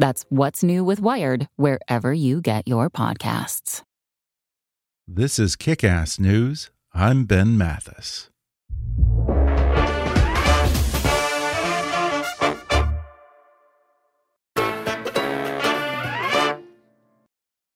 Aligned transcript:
That's 0.00 0.24
What's 0.30 0.64
New 0.64 0.82
with 0.82 0.98
Wired, 0.98 1.46
wherever 1.56 2.10
you 2.10 2.40
get 2.40 2.66
your 2.66 2.88
podcasts. 2.88 3.82
This 5.06 5.38
is 5.38 5.56
Kick 5.56 5.84
Ass 5.84 6.18
News. 6.18 6.70
I'm 6.94 7.26
Ben 7.26 7.58
Mathis. 7.58 8.30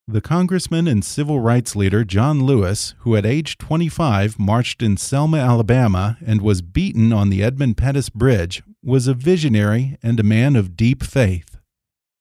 The 0.09 0.23
congressman 0.23 0.89
and 0.89 1.05
civil 1.05 1.41
rights 1.41 1.77
leader 1.77 2.05
John 2.05 2.45
Lewis, 2.45 2.95
who 3.01 3.17
at 3.17 3.27
age 3.27 3.59
25 3.59 4.39
marched 4.39 4.83
in 4.83 4.97
Selma, 4.97 5.37
Alabama, 5.37 6.17
and 6.25 6.41
was 6.41 6.63
beaten 6.63 7.13
on 7.13 7.29
the 7.29 7.43
Edmund 7.43 7.77
Pettus 7.77 8.09
Bridge, 8.09 8.63
was 8.83 9.07
a 9.07 9.13
visionary 9.13 9.99
and 10.03 10.19
a 10.19 10.23
man 10.23 10.57
of 10.57 10.75
deep 10.75 11.03
faith. 11.03 11.54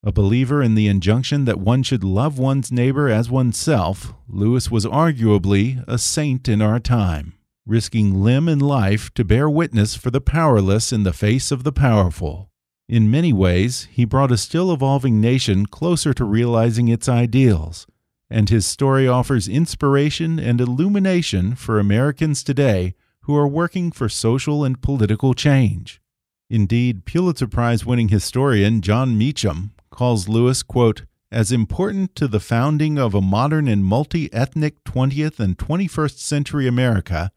A 0.05 0.11
believer 0.11 0.61
in 0.61 0.75
the 0.75 0.89
injunction 0.89 1.45
that 1.45 1.61
one 1.61 1.81
should 1.81 2.03
love 2.03 2.37
one's 2.37 2.73
neighbor 2.73 3.07
as 3.07 3.29
oneself, 3.29 4.13
Lewis 4.27 4.69
was 4.69 4.85
arguably 4.85 5.81
a 5.87 5.97
saint 5.97 6.49
in 6.49 6.61
our 6.61 6.77
time, 6.77 7.35
risking 7.65 8.21
limb 8.21 8.49
and 8.49 8.61
life 8.61 9.13
to 9.13 9.23
bear 9.23 9.49
witness 9.49 9.95
for 9.95 10.11
the 10.11 10.19
powerless 10.19 10.91
in 10.91 11.03
the 11.03 11.13
face 11.13 11.53
of 11.53 11.63
the 11.63 11.71
powerful. 11.71 12.49
In 12.89 13.09
many 13.09 13.31
ways, 13.31 13.87
he 13.91 14.03
brought 14.03 14.33
a 14.33 14.37
still 14.37 14.73
evolving 14.73 15.21
nation 15.21 15.67
closer 15.67 16.13
to 16.15 16.25
realizing 16.25 16.89
its 16.89 17.07
ideals, 17.07 17.87
and 18.29 18.49
his 18.49 18.65
story 18.65 19.07
offers 19.07 19.47
inspiration 19.47 20.37
and 20.37 20.59
illumination 20.59 21.55
for 21.55 21.79
Americans 21.79 22.43
today 22.43 22.93
who 23.21 23.37
are 23.37 23.47
working 23.47 23.89
for 23.89 24.09
social 24.09 24.65
and 24.65 24.81
political 24.81 25.33
change. 25.33 26.01
Indeed, 26.49 27.05
Pulitzer 27.05 27.47
Prize 27.47 27.85
winning 27.85 28.09
historian 28.09 28.81
Jon 28.81 29.17
Meacham 29.17 29.72
calls 29.93 30.27
Lewis, 30.27 30.63
quote, 30.63 31.03
as 31.31 31.51
important 31.51 32.15
to 32.15 32.27
the 32.27 32.41
founding 32.41 32.99
of 32.99 33.13
a 33.13 33.21
modern 33.21 33.67
and 33.67 33.85
multi 33.85 34.31
ethnic 34.33 34.83
20th 34.83 35.39
and 35.39 35.57
21st 35.57 36.17
century 36.17 36.67
America 36.67 37.31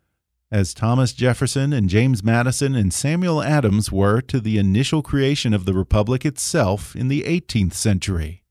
as 0.51 0.75
Thomas 0.75 1.13
Jefferson 1.13 1.73
and 1.73 1.89
James 1.89 2.23
Madison 2.23 2.75
and 2.75 2.93
Samuel 2.93 3.43
Adams 3.43 3.91
were 3.91 4.21
to 4.23 4.41
the 4.41 4.59
initial 4.59 5.03
creation 5.03 5.53
of 5.53 5.65
the 5.65 5.75
Republic 5.75 6.25
itself 6.25 6.95
in 6.95 7.09
the 7.09 7.23
18th 7.23 7.75
century. 7.75 8.43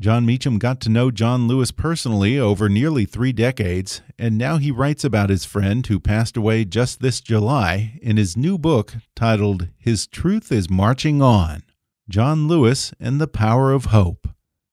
Jon 0.00 0.26
Meacham 0.26 0.58
got 0.58 0.80
to 0.80 0.88
know 0.88 1.12
John 1.12 1.46
Lewis 1.46 1.70
personally 1.70 2.38
over 2.38 2.68
nearly 2.68 3.04
three 3.04 3.32
decades, 3.32 4.02
and 4.18 4.36
now 4.36 4.56
he 4.56 4.72
writes 4.72 5.04
about 5.04 5.30
his 5.30 5.44
friend 5.44 5.86
who 5.86 6.00
passed 6.00 6.36
away 6.36 6.64
just 6.64 7.00
this 7.00 7.20
July 7.20 7.98
in 8.02 8.16
his 8.16 8.36
new 8.36 8.58
book 8.58 8.94
titled 9.14 9.68
His 9.78 10.08
Truth 10.08 10.50
is 10.50 10.68
Marching 10.68 11.22
On. 11.22 11.62
John 12.06 12.48
Lewis 12.48 12.92
and 13.00 13.18
the 13.18 13.26
Power 13.26 13.72
of 13.72 13.86
Hope. 13.86 14.28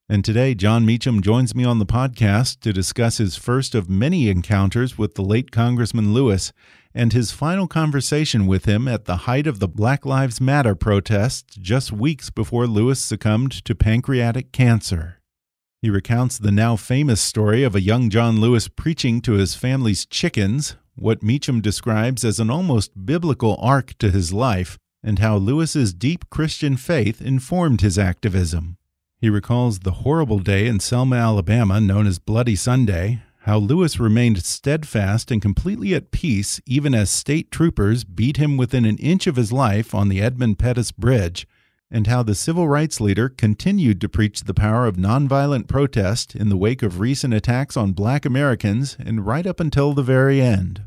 And 0.10 0.26
today, 0.26 0.54
Jon 0.54 0.86
Meacham 0.86 1.22
joins 1.22 1.56
me 1.56 1.64
on 1.64 1.80
the 1.80 1.86
podcast 1.86 2.60
to 2.60 2.74
discuss 2.74 3.20
his 3.20 3.38
first 3.38 3.74
of 3.74 3.90
many 3.90 4.28
encounters 4.28 4.98
with 4.98 5.16
the 5.16 5.22
late 5.22 5.50
Congressman 5.50 6.14
Lewis 6.14 6.52
and 6.94 7.14
his 7.14 7.32
final 7.32 7.68
conversation 7.68 8.48
with 8.48 8.66
him 8.66 8.86
at 8.86 9.06
the 9.06 9.16
height 9.16 9.48
of 9.48 9.60
the 9.60 9.70
Black 9.70 10.06
Lives 10.06 10.42
Matter 10.42 10.76
protests 10.76 11.56
just 11.56 11.94
weeks 11.94 12.30
before 12.30 12.68
Lewis 12.68 13.00
succumbed 13.00 13.64
to 13.64 13.76
pancreatic 13.76 14.52
cancer. 14.52 15.22
He 15.82 15.90
recounts 15.90 16.38
the 16.38 16.52
now 16.52 16.76
famous 16.76 17.22
story 17.22 17.64
of 17.64 17.76
a 17.76 17.82
young 17.82 18.10
John 18.10 18.42
Lewis 18.42 18.68
preaching 18.68 19.22
to 19.22 19.34
his 19.34 19.56
family's 19.56 20.06
chickens, 20.06 20.76
what 20.96 21.24
Meacham 21.24 21.62
describes 21.62 22.26
as 22.26 22.42
an 22.42 22.50
almost 22.50 23.06
biblical 23.06 23.56
arc 23.62 23.98
to 24.00 24.12
his 24.12 24.34
life, 24.34 24.78
and 25.04 25.20
how 25.20 25.38
Lewis's 25.38 25.94
deep 25.94 26.30
Christian 26.30 26.78
faith 26.78 27.22
informed 27.22 27.82
his 27.82 27.98
activism. 27.98 28.78
He 29.20 29.30
recalls 29.30 29.80
the 29.80 29.92
horrible 29.92 30.40
day 30.40 30.68
in 30.68 30.80
Selma, 30.80 31.16
Alabama, 31.16 31.80
known 31.80 32.08
as 32.08 32.20
Bloody 32.20 32.56
Sunday, 32.56 33.22
how 33.42 33.58
Lewis 33.58 34.00
remained 34.00 34.44
steadfast 34.44 35.32
and 35.32 35.42
completely 35.42 35.94
at 35.96 36.12
peace 36.12 36.62
even 36.66 36.94
as 36.94 37.10
state 37.10 37.50
troopers 37.52 38.04
beat 38.04 38.38
him 38.38 38.58
within 38.58 38.86
an 38.86 38.98
inch 38.98 39.26
of 39.28 39.36
his 39.36 39.52
life 39.52 39.96
on 39.96 40.10
the 40.10 40.22
Edmund 40.22 40.60
Pettus 40.60 40.92
Bridge, 40.92 41.48
and 41.90 42.08
how 42.08 42.24
the 42.24 42.36
civil 42.36 42.68
rights 42.68 43.02
leader 43.02 43.30
continued 43.30 44.00
to 44.02 44.10
preach 44.10 44.42
the 44.42 44.54
power 44.54 44.86
of 44.86 44.96
nonviolent 44.96 45.68
protest 45.68 46.36
in 46.36 46.50
the 46.50 46.58
wake 46.58 46.84
of 46.84 47.00
recent 47.00 47.34
attacks 47.34 47.76
on 47.76 47.94
black 47.94 48.26
Americans 48.26 48.96
and 49.00 49.26
right 49.26 49.46
up 49.48 49.60
until 49.60 49.94
the 49.94 50.04
very 50.04 50.40
end. 50.40 50.84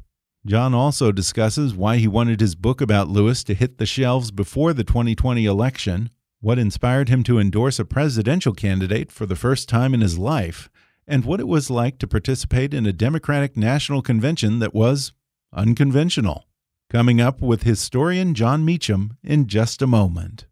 Jon 0.46 0.74
also 0.74 1.10
discusses 1.10 1.74
why 1.74 1.96
he 1.96 2.06
wanted 2.06 2.40
his 2.40 2.54
book 2.54 2.82
about 2.82 3.08
Lewis 3.08 3.42
to 3.44 3.54
hit 3.54 3.78
the 3.78 3.86
shelves 3.86 4.30
before 4.30 4.74
the 4.74 4.84
2020 4.84 5.46
election, 5.46 6.10
what 6.40 6.58
inspired 6.58 7.08
him 7.08 7.22
to 7.22 7.38
endorse 7.38 7.78
a 7.78 7.84
presidential 7.86 8.52
candidate 8.52 9.10
for 9.10 9.24
the 9.24 9.36
first 9.36 9.70
time 9.70 9.94
in 9.94 10.02
his 10.02 10.18
life, 10.18 10.68
and 11.06 11.24
what 11.24 11.40
it 11.40 11.48
was 11.48 11.70
like 11.70 11.98
to 11.98 12.06
participate 12.06 12.74
in 12.74 12.84
a 12.84 12.92
Democratic 12.92 13.56
National 13.56 14.02
Convention 14.02 14.58
that 14.58 14.74
was 14.74 15.14
unconventional. 15.54 16.44
Coming 16.90 17.22
up 17.22 17.40
with 17.40 17.62
historian 17.62 18.34
Jon 18.34 18.66
Meacham 18.66 19.16
in 19.22 19.46
just 19.46 19.80
a 19.80 19.86
moment. 19.86 20.44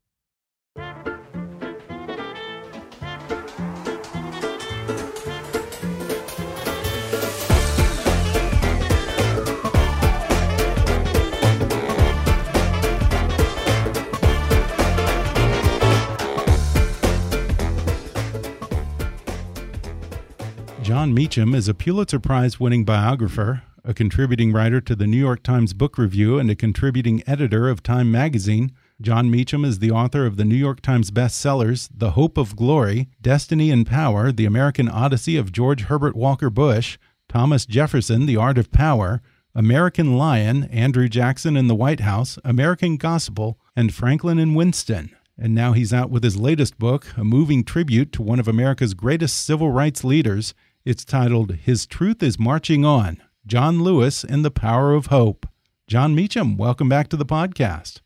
Jon 21.02 21.14
Meacham 21.14 21.52
is 21.52 21.66
a 21.66 21.74
Pulitzer 21.74 22.20
Prize 22.20 22.60
winning 22.60 22.84
biographer, 22.84 23.64
a 23.82 23.92
contributing 23.92 24.52
writer 24.52 24.80
to 24.82 24.94
the 24.94 25.08
New 25.08 25.18
York 25.18 25.42
Times 25.42 25.74
Book 25.74 25.98
Review, 25.98 26.38
and 26.38 26.48
a 26.48 26.54
contributing 26.54 27.24
editor 27.26 27.68
of 27.68 27.82
Time 27.82 28.12
magazine. 28.12 28.70
Jon 29.00 29.28
Meacham 29.28 29.64
is 29.64 29.80
the 29.80 29.90
author 29.90 30.26
of 30.26 30.36
the 30.36 30.44
New 30.44 30.54
York 30.54 30.80
Times 30.80 31.10
bestsellers 31.10 31.88
The 31.92 32.12
Hope 32.12 32.38
of 32.38 32.54
Glory, 32.54 33.08
Destiny 33.20 33.72
and 33.72 33.84
Power, 33.84 34.30
The 34.30 34.44
American 34.44 34.88
Odyssey 34.88 35.36
of 35.36 35.50
George 35.50 35.82
Herbert 35.86 36.14
Walker 36.14 36.50
Bush, 36.50 36.98
Thomas 37.28 37.66
Jefferson, 37.66 38.26
The 38.26 38.36
Art 38.36 38.56
of 38.56 38.70
Power, 38.70 39.22
American 39.56 40.16
Lion, 40.16 40.68
Andrew 40.70 41.08
Jackson 41.08 41.56
in 41.56 41.66
the 41.66 41.74
White 41.74 41.98
House, 41.98 42.38
American 42.44 42.96
Gospel, 42.96 43.58
and 43.74 43.92
Franklin 43.92 44.38
and 44.38 44.54
Winston. 44.54 45.10
And 45.36 45.52
now 45.52 45.72
he's 45.72 45.92
out 45.92 46.10
with 46.10 46.22
his 46.22 46.36
latest 46.36 46.78
book, 46.78 47.08
a 47.16 47.24
moving 47.24 47.64
tribute 47.64 48.12
to 48.12 48.22
one 48.22 48.38
of 48.38 48.46
America's 48.46 48.94
greatest 48.94 49.44
civil 49.44 49.72
rights 49.72 50.04
leaders. 50.04 50.54
It's 50.84 51.04
titled 51.04 51.52
His 51.52 51.86
Truth 51.86 52.24
is 52.24 52.40
Marching 52.40 52.84
On 52.84 53.22
John 53.46 53.84
Lewis 53.84 54.24
and 54.24 54.44
the 54.44 54.50
Power 54.50 54.94
of 54.94 55.06
Hope. 55.06 55.46
Jon 55.86 56.12
Meacham, 56.12 56.56
welcome 56.56 56.88
back 56.88 57.06
to 57.10 57.16
the 57.16 57.24
podcast. 57.24 58.00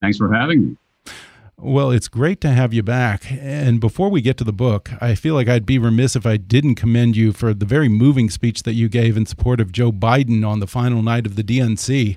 Thanks 0.00 0.16
for 0.16 0.32
having 0.32 0.66
me. 0.66 1.12
Well, 1.58 1.90
it's 1.90 2.08
great 2.08 2.40
to 2.40 2.48
have 2.48 2.72
you 2.72 2.82
back. 2.82 3.30
And 3.30 3.80
before 3.80 4.08
we 4.08 4.22
get 4.22 4.38
to 4.38 4.44
the 4.44 4.52
book, 4.54 4.90
I 4.98 5.14
feel 5.14 5.34
like 5.34 5.46
I'd 5.46 5.66
be 5.66 5.78
remiss 5.78 6.16
if 6.16 6.24
I 6.24 6.38
didn't 6.38 6.76
commend 6.76 7.18
you 7.18 7.34
for 7.34 7.52
the 7.52 7.66
very 7.66 7.90
moving 7.90 8.30
speech 8.30 8.62
that 8.62 8.72
you 8.72 8.88
gave 8.88 9.18
in 9.18 9.26
support 9.26 9.60
of 9.60 9.70
Joe 9.70 9.92
Biden 9.92 10.42
on 10.42 10.60
the 10.60 10.66
final 10.66 11.02
night 11.02 11.26
of 11.26 11.36
the 11.36 11.44
DNC. 11.44 12.16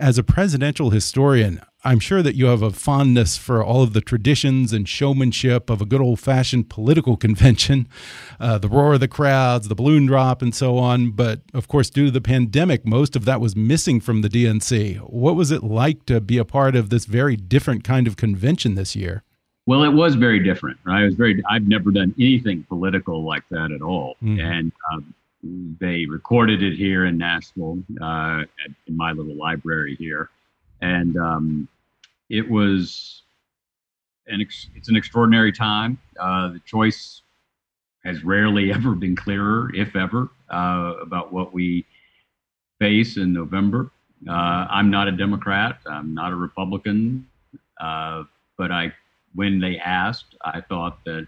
As 0.00 0.16
a 0.16 0.24
presidential 0.24 0.88
historian, 0.88 1.60
I'm 1.84 2.00
sure 2.00 2.22
that 2.22 2.34
you 2.34 2.46
have 2.46 2.62
a 2.62 2.72
fondness 2.72 3.36
for 3.36 3.62
all 3.62 3.82
of 3.82 3.92
the 3.92 4.00
traditions 4.00 4.72
and 4.72 4.88
showmanship 4.88 5.70
of 5.70 5.80
a 5.80 5.84
good 5.84 6.00
old 6.00 6.18
fashioned 6.18 6.68
political 6.68 7.16
convention, 7.26 7.88
uh, 8.40 8.58
the 8.58 8.68
roar 8.68 8.94
of 8.94 9.00
the 9.00 9.08
crowds, 9.08 9.68
the 9.68 9.74
balloon 9.74 10.06
drop, 10.06 10.42
and 10.42 10.54
so 10.54 10.78
on. 10.78 11.10
But 11.10 11.42
of 11.54 11.68
course, 11.68 11.90
due 11.90 12.06
to 12.06 12.10
the 12.10 12.20
pandemic, 12.20 12.86
most 12.86 13.14
of 13.14 13.24
that 13.26 13.40
was 13.40 13.54
missing 13.54 14.00
from 14.00 14.22
the 14.22 14.28
DNC. 14.28 14.98
What 14.98 15.36
was 15.36 15.50
it 15.50 15.62
like 15.62 16.06
to 16.06 16.20
be 16.20 16.38
a 16.38 16.44
part 16.44 16.74
of 16.74 16.90
this 16.90 17.04
very 17.04 17.36
different 17.36 17.84
kind 17.84 18.06
of 18.06 18.16
convention 18.16 18.74
this 18.74 18.96
year? 18.96 19.22
Well, 19.66 19.82
it 19.82 19.92
was 19.92 20.14
very 20.14 20.42
different, 20.42 20.78
right? 20.84 21.02
It 21.02 21.06
was 21.06 21.14
very. 21.14 21.42
I've 21.48 21.66
never 21.66 21.90
done 21.90 22.14
anything 22.18 22.62
political 22.68 23.24
like 23.24 23.42
that 23.50 23.72
at 23.72 23.82
all, 23.82 24.16
mm 24.22 24.40
and 24.40 24.72
um, 24.92 25.14
they 25.80 26.06
recorded 26.06 26.62
it 26.62 26.76
here 26.76 27.06
in 27.06 27.18
Nashville 27.18 27.78
uh, 28.00 28.42
at, 28.42 28.70
in 28.86 28.96
my 28.96 29.12
little 29.12 29.34
library 29.36 29.96
here, 29.96 30.30
and 30.80 31.16
um, 31.16 31.68
it 32.28 32.48
was 32.48 33.22
an 34.26 34.40
ex- 34.40 34.68
it's 34.74 34.88
an 34.88 34.96
extraordinary 34.96 35.52
time. 35.52 35.98
Uh, 36.18 36.48
the 36.48 36.60
choice 36.64 37.22
has 38.04 38.24
rarely 38.24 38.72
ever 38.74 38.94
been 38.94 39.16
clearer, 39.16 39.70
if 39.74 39.96
ever, 39.96 40.30
uh, 40.50 40.94
about 41.00 41.32
what 41.32 41.52
we 41.52 41.84
face 42.78 43.16
in 43.16 43.32
November. 43.32 43.90
Uh, 44.28 44.66
I'm 44.70 44.90
not 44.90 45.08
a 45.08 45.12
Democrat. 45.12 45.78
I'm 45.86 46.14
not 46.14 46.32
a 46.32 46.36
Republican, 46.36 47.28
uh, 47.80 48.24
but 48.56 48.72
I 48.72 48.92
when 49.34 49.60
they 49.60 49.76
asked, 49.78 50.34
I 50.42 50.62
thought 50.62 51.04
that 51.04 51.26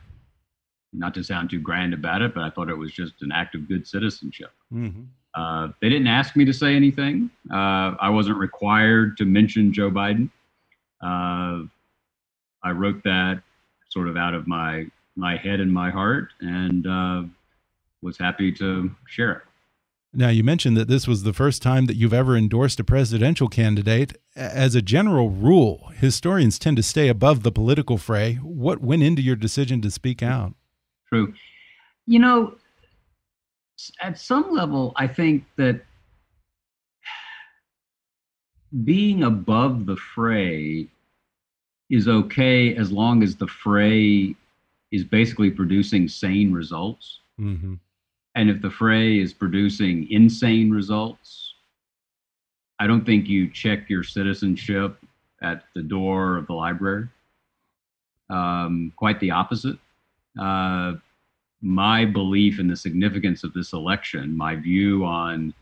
not 0.95 1.13
to 1.15 1.23
sound 1.23 1.51
too 1.51 1.61
grand 1.61 1.93
about 1.93 2.23
it, 2.23 2.35
but 2.35 2.43
I 2.43 2.51
thought 2.51 2.71
it 2.71 2.77
was 2.77 2.93
just 2.93 3.21
an 3.21 3.31
act 3.31 3.55
of 3.55 3.69
good 3.69 3.87
citizenship. 3.87 4.51
Mm-hmm. 4.73 5.03
Uh, 5.39 5.69
they 5.81 5.89
didn't 5.89 6.09
ask 6.09 6.35
me 6.35 6.45
to 6.45 6.53
say 6.53 6.75
anything. 6.75 7.31
Uh, 7.49 7.95
I 8.01 8.11
wasn't 8.11 8.39
required 8.39 9.17
to 9.19 9.25
mention 9.25 9.73
Joe 9.73 9.89
Biden. 9.89 10.31
Uh, 11.01 11.63
I 12.65 12.73
wrote 12.73 13.05
that 13.05 13.43
sort 13.89 14.09
of 14.09 14.17
out 14.17 14.35
of 14.35 14.49
my 14.49 14.87
my 15.15 15.37
head 15.37 15.61
and 15.61 15.73
my 15.73 15.91
heart, 15.91 16.29
and 16.41 16.87
uh, 16.87 17.23
was 18.03 18.19
happy 18.19 18.51
to 18.53 18.91
share 19.07 19.33
it. 19.33 19.43
Now, 20.13 20.29
you 20.29 20.43
mentioned 20.43 20.77
that 20.77 20.89
this 20.89 21.07
was 21.07 21.23
the 21.23 21.33
first 21.33 21.63
time 21.63 21.87
that 21.87 21.97
you've 21.97 22.15
ever 22.15 22.37
endorsed 22.37 22.81
a 22.81 22.85
presidential 22.85 23.49
candidate. 23.49 24.17
As 24.35 24.75
a 24.75 24.83
general 24.83 25.31
rule, 25.31 25.91
historians 25.95 26.59
tend 26.59 26.77
to 26.79 26.83
stay 26.83 27.09
above 27.09 27.43
the 27.43 27.53
political 27.53 27.99
fray. 27.99 28.35
What 28.37 28.81
went 28.81 29.03
into 29.03 29.23
your 29.23 29.37
decision 29.37 29.83
to 29.83 29.91
speak 29.91 30.23
out? 30.23 30.55
True. 31.09 31.35
You 32.07 32.19
know, 32.19 32.57
at 34.03 34.19
some 34.19 34.53
level, 34.53 34.93
I 34.97 35.07
think 35.07 35.45
that 35.57 35.81
being 38.85 39.23
above 39.25 39.87
the 39.87 39.97
fray 39.97 40.89
is 41.91 42.07
okay 42.07 42.75
as 42.77 42.93
long 42.93 43.23
as 43.23 43.37
the 43.37 43.47
fray 43.47 44.35
is 44.91 45.05
basically 45.05 45.51
producing 45.51 46.09
sane 46.09 46.53
results. 46.53 47.21
Mm-hmm. 47.41 47.75
And 48.35 48.51
if 48.51 48.61
the 48.61 48.71
fray 48.71 49.19
is 49.19 49.33
producing 49.33 50.11
insane 50.11 50.71
results, 50.71 51.55
I 52.79 52.87
don't 52.87 53.05
think 53.05 53.27
you 53.27 53.51
check 53.51 53.89
your 53.89 54.05
citizenship 54.05 54.99
at 55.43 55.65
the 55.75 55.83
door 55.83 56.37
of 56.37 56.47
the 56.47 56.53
library. 56.53 57.09
Um, 58.31 58.93
quite 58.97 59.19
the 59.21 59.31
opposite. 59.31 59.79
Uh, 60.39 60.95
my 61.61 62.05
belief 62.05 62.59
in 62.59 62.69
the 62.69 62.77
significance 62.77 63.45
of 63.45 63.53
this 63.53 63.73
election, 63.73 64.37
my 64.37 64.55
view 64.57 65.05
on 65.05 65.53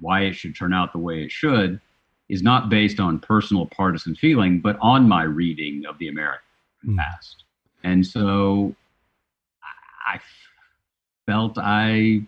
why 0.00 0.22
it 0.22 0.34
should 0.34 0.56
turn 0.56 0.72
out 0.72 0.92
the 0.92 0.98
way 0.98 1.22
it 1.22 1.30
should, 1.30 1.80
is 2.28 2.42
not 2.42 2.68
based 2.68 3.00
on 3.00 3.18
personal 3.18 3.66
partisan 3.66 4.14
feeling, 4.14 4.60
but 4.60 4.78
on 4.80 5.08
my 5.08 5.22
reading 5.22 5.84
of 5.86 5.98
the 5.98 6.08
American 6.08 6.40
mm. 6.86 6.96
past. 6.96 7.44
And 7.82 8.06
so 8.06 8.74
I 10.06 10.18
felt 11.26 11.58
I, 11.58 12.22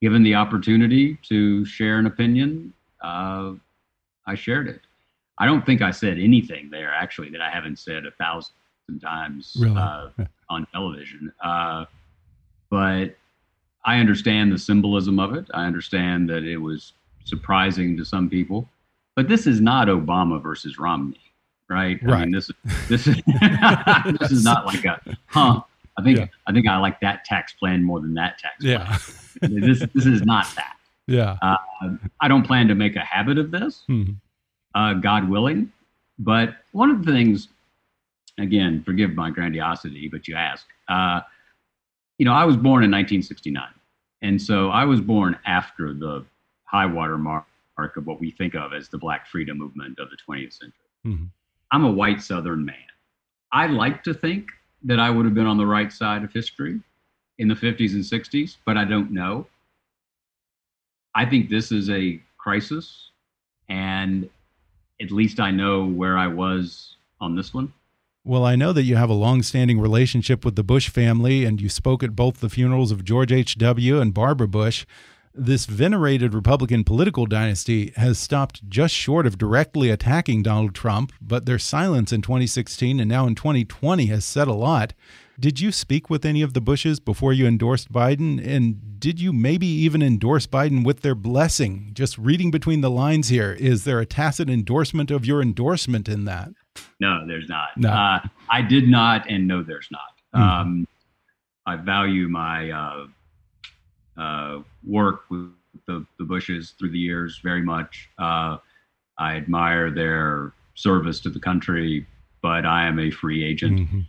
given 0.00 0.22
the 0.22 0.34
opportunity 0.34 1.18
to 1.28 1.64
share 1.64 1.98
an 1.98 2.06
opinion, 2.06 2.72
uh, 3.02 3.52
I 4.26 4.34
shared 4.34 4.68
it. 4.68 4.80
I 5.38 5.46
don't 5.46 5.66
think 5.66 5.82
I 5.82 5.90
said 5.90 6.18
anything 6.18 6.70
there 6.70 6.92
actually 6.92 7.30
that 7.30 7.40
I 7.40 7.50
haven't 7.50 7.78
said 7.78 8.06
a 8.06 8.12
thousand 8.12 8.54
times 9.02 9.56
really? 9.58 9.76
uh, 9.76 10.08
on 10.48 10.66
television. 10.72 11.32
Uh, 11.42 11.86
but 12.74 13.14
I 13.84 14.00
understand 14.00 14.50
the 14.50 14.58
symbolism 14.58 15.20
of 15.20 15.32
it. 15.32 15.46
I 15.54 15.64
understand 15.64 16.28
that 16.28 16.42
it 16.42 16.56
was 16.56 16.94
surprising 17.24 17.96
to 17.98 18.04
some 18.04 18.28
people. 18.28 18.68
But 19.14 19.28
this 19.28 19.46
is 19.46 19.60
not 19.60 19.86
Obama 19.86 20.42
versus 20.42 20.76
Romney, 20.76 21.20
right? 21.70 22.02
Right. 22.02 22.14
I 22.14 22.20
mean, 22.22 22.32
this 22.32 22.50
is 22.50 22.56
this 22.88 23.06
is 23.06 23.14
this 24.18 24.32
is 24.32 24.42
not 24.42 24.66
like 24.66 24.84
a 24.84 25.00
huh. 25.26 25.60
I 25.96 26.02
think 26.02 26.18
yeah. 26.18 26.26
I 26.48 26.52
think 26.52 26.66
I 26.66 26.76
like 26.78 26.98
that 26.98 27.24
tax 27.24 27.52
plan 27.52 27.84
more 27.84 28.00
than 28.00 28.12
that 28.14 28.38
tax. 28.38 28.56
Yeah. 28.58 28.98
this 29.40 29.86
this 29.94 30.06
is 30.06 30.22
not 30.22 30.48
that. 30.56 30.74
Yeah. 31.06 31.36
Uh, 31.42 31.56
I 32.20 32.26
don't 32.26 32.42
plan 32.42 32.66
to 32.66 32.74
make 32.74 32.96
a 32.96 33.04
habit 33.04 33.38
of 33.38 33.52
this, 33.52 33.84
mm-hmm. 33.88 34.14
uh, 34.74 34.94
God 34.94 35.28
willing. 35.28 35.70
But 36.18 36.56
one 36.72 36.90
of 36.90 37.04
the 37.04 37.12
things 37.12 37.50
again, 38.40 38.82
forgive 38.82 39.14
my 39.14 39.30
grandiosity, 39.30 40.08
but 40.08 40.26
you 40.26 40.34
ask. 40.34 40.66
Uh, 40.88 41.20
you 42.18 42.24
know, 42.24 42.32
I 42.32 42.44
was 42.44 42.56
born 42.56 42.84
in 42.84 42.90
1969, 42.90 43.62
and 44.22 44.40
so 44.40 44.70
I 44.70 44.84
was 44.84 45.00
born 45.00 45.38
after 45.46 45.92
the 45.92 46.24
high 46.64 46.86
water 46.86 47.18
mark 47.18 47.46
of 47.96 48.06
what 48.06 48.20
we 48.20 48.30
think 48.30 48.54
of 48.54 48.72
as 48.72 48.88
the 48.88 48.98
Black 48.98 49.26
Freedom 49.26 49.58
Movement 49.58 49.98
of 49.98 50.08
the 50.10 50.16
20th 50.28 50.52
century. 50.52 50.72
Mm-hmm. 51.06 51.24
I'm 51.72 51.84
a 51.84 51.90
white 51.90 52.22
Southern 52.22 52.64
man. 52.64 52.76
I 53.52 53.66
like 53.66 54.02
to 54.04 54.14
think 54.14 54.48
that 54.84 55.00
I 55.00 55.10
would 55.10 55.24
have 55.24 55.34
been 55.34 55.46
on 55.46 55.58
the 55.58 55.66
right 55.66 55.92
side 55.92 56.22
of 56.22 56.32
history 56.32 56.80
in 57.38 57.48
the 57.48 57.54
50s 57.54 57.94
and 57.94 58.04
60s, 58.04 58.56
but 58.64 58.76
I 58.76 58.84
don't 58.84 59.10
know. 59.10 59.46
I 61.14 61.26
think 61.26 61.48
this 61.48 61.72
is 61.72 61.90
a 61.90 62.20
crisis, 62.38 63.10
and 63.68 64.28
at 65.00 65.10
least 65.10 65.40
I 65.40 65.50
know 65.50 65.84
where 65.84 66.16
I 66.16 66.26
was 66.26 66.96
on 67.20 67.34
this 67.34 67.52
one. 67.52 67.72
Well, 68.26 68.46
I 68.46 68.56
know 68.56 68.72
that 68.72 68.84
you 68.84 68.96
have 68.96 69.10
a 69.10 69.14
long-standing 69.14 69.78
relationship 69.78 70.46
with 70.46 70.56
the 70.56 70.64
Bush 70.64 70.88
family, 70.88 71.44
and 71.44 71.60
you 71.60 71.68
spoke 71.68 72.02
at 72.02 72.16
both 72.16 72.40
the 72.40 72.48
funerals 72.48 72.90
of 72.90 73.04
George 73.04 73.30
H.W. 73.30 74.00
and 74.00 74.14
Barbara 74.14 74.48
Bush. 74.48 74.86
This 75.34 75.66
venerated 75.66 76.32
Republican 76.32 76.84
political 76.84 77.26
dynasty 77.26 77.92
has 77.96 78.18
stopped 78.18 78.66
just 78.66 78.94
short 78.94 79.26
of 79.26 79.36
directly 79.36 79.90
attacking 79.90 80.42
Donald 80.42 80.74
Trump, 80.74 81.12
but 81.20 81.44
their 81.44 81.58
silence 81.58 82.14
in 82.14 82.22
2016 82.22 82.98
and 82.98 83.10
now 83.10 83.26
in 83.26 83.34
2020 83.34 84.06
has 84.06 84.24
said 84.24 84.48
a 84.48 84.54
lot. 84.54 84.94
Did 85.38 85.60
you 85.60 85.70
speak 85.70 86.08
with 86.08 86.24
any 86.24 86.40
of 86.40 86.54
the 86.54 86.62
Bushes 86.62 87.00
before 87.00 87.34
you 87.34 87.46
endorsed 87.46 87.92
Biden? 87.92 88.42
And 88.42 88.98
did 88.98 89.20
you 89.20 89.34
maybe 89.34 89.66
even 89.66 90.00
endorse 90.00 90.46
Biden 90.46 90.82
with 90.82 91.02
their 91.02 91.14
blessing? 91.14 91.90
Just 91.92 92.16
reading 92.16 92.50
between 92.50 92.80
the 92.80 92.90
lines 92.90 93.28
here, 93.28 93.52
is 93.52 93.84
there 93.84 94.00
a 94.00 94.06
tacit 94.06 94.48
endorsement 94.48 95.10
of 95.10 95.26
your 95.26 95.42
endorsement 95.42 96.08
in 96.08 96.24
that? 96.24 96.52
No, 97.00 97.26
there's 97.26 97.48
not. 97.48 97.68
No. 97.76 97.90
Uh, 97.90 98.20
I 98.48 98.62
did 98.62 98.88
not, 98.88 99.28
and 99.28 99.46
no, 99.46 99.62
there's 99.62 99.88
not. 99.90 100.00
Mm. 100.34 100.40
Um, 100.40 100.88
I 101.66 101.76
value 101.76 102.28
my 102.28 102.70
uh, 102.70 103.06
uh, 104.16 104.62
work 104.86 105.24
with 105.30 105.50
the, 105.86 106.06
the 106.18 106.24
Bushes 106.24 106.74
through 106.78 106.90
the 106.90 106.98
years 106.98 107.40
very 107.42 107.62
much. 107.62 108.08
Uh, 108.18 108.58
I 109.18 109.36
admire 109.36 109.90
their 109.90 110.52
service 110.74 111.20
to 111.20 111.30
the 111.30 111.40
country, 111.40 112.06
but 112.42 112.66
I 112.66 112.86
am 112.86 112.98
a 112.98 113.10
free 113.10 113.44
agent. 113.44 113.80
Mm-hmm. 113.80 114.00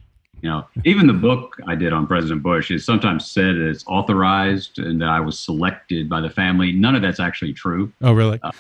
You 0.42 0.50
know, 0.50 0.68
even 0.84 1.08
the 1.08 1.14
book 1.14 1.58
I 1.66 1.76
did 1.76 1.94
on 1.94 2.06
President 2.06 2.44
Bush 2.44 2.70
is 2.70 2.86
sometimes 2.86 3.32
said 3.32 3.56
it's 3.56 3.84
authorized 3.88 4.80
and 4.80 5.02
that 5.02 5.10
I 5.10 5.20
was 5.20 5.40
selected 5.40 6.10
by 6.10 6.22
the 6.22 6.30
family. 6.30 6.72
None 6.72 6.94
of 6.94 7.02
that's 7.02 7.20
actually 7.20 7.54
true. 7.54 7.92
Oh, 8.02 8.14
really? 8.14 8.40
Uh, 8.44 8.52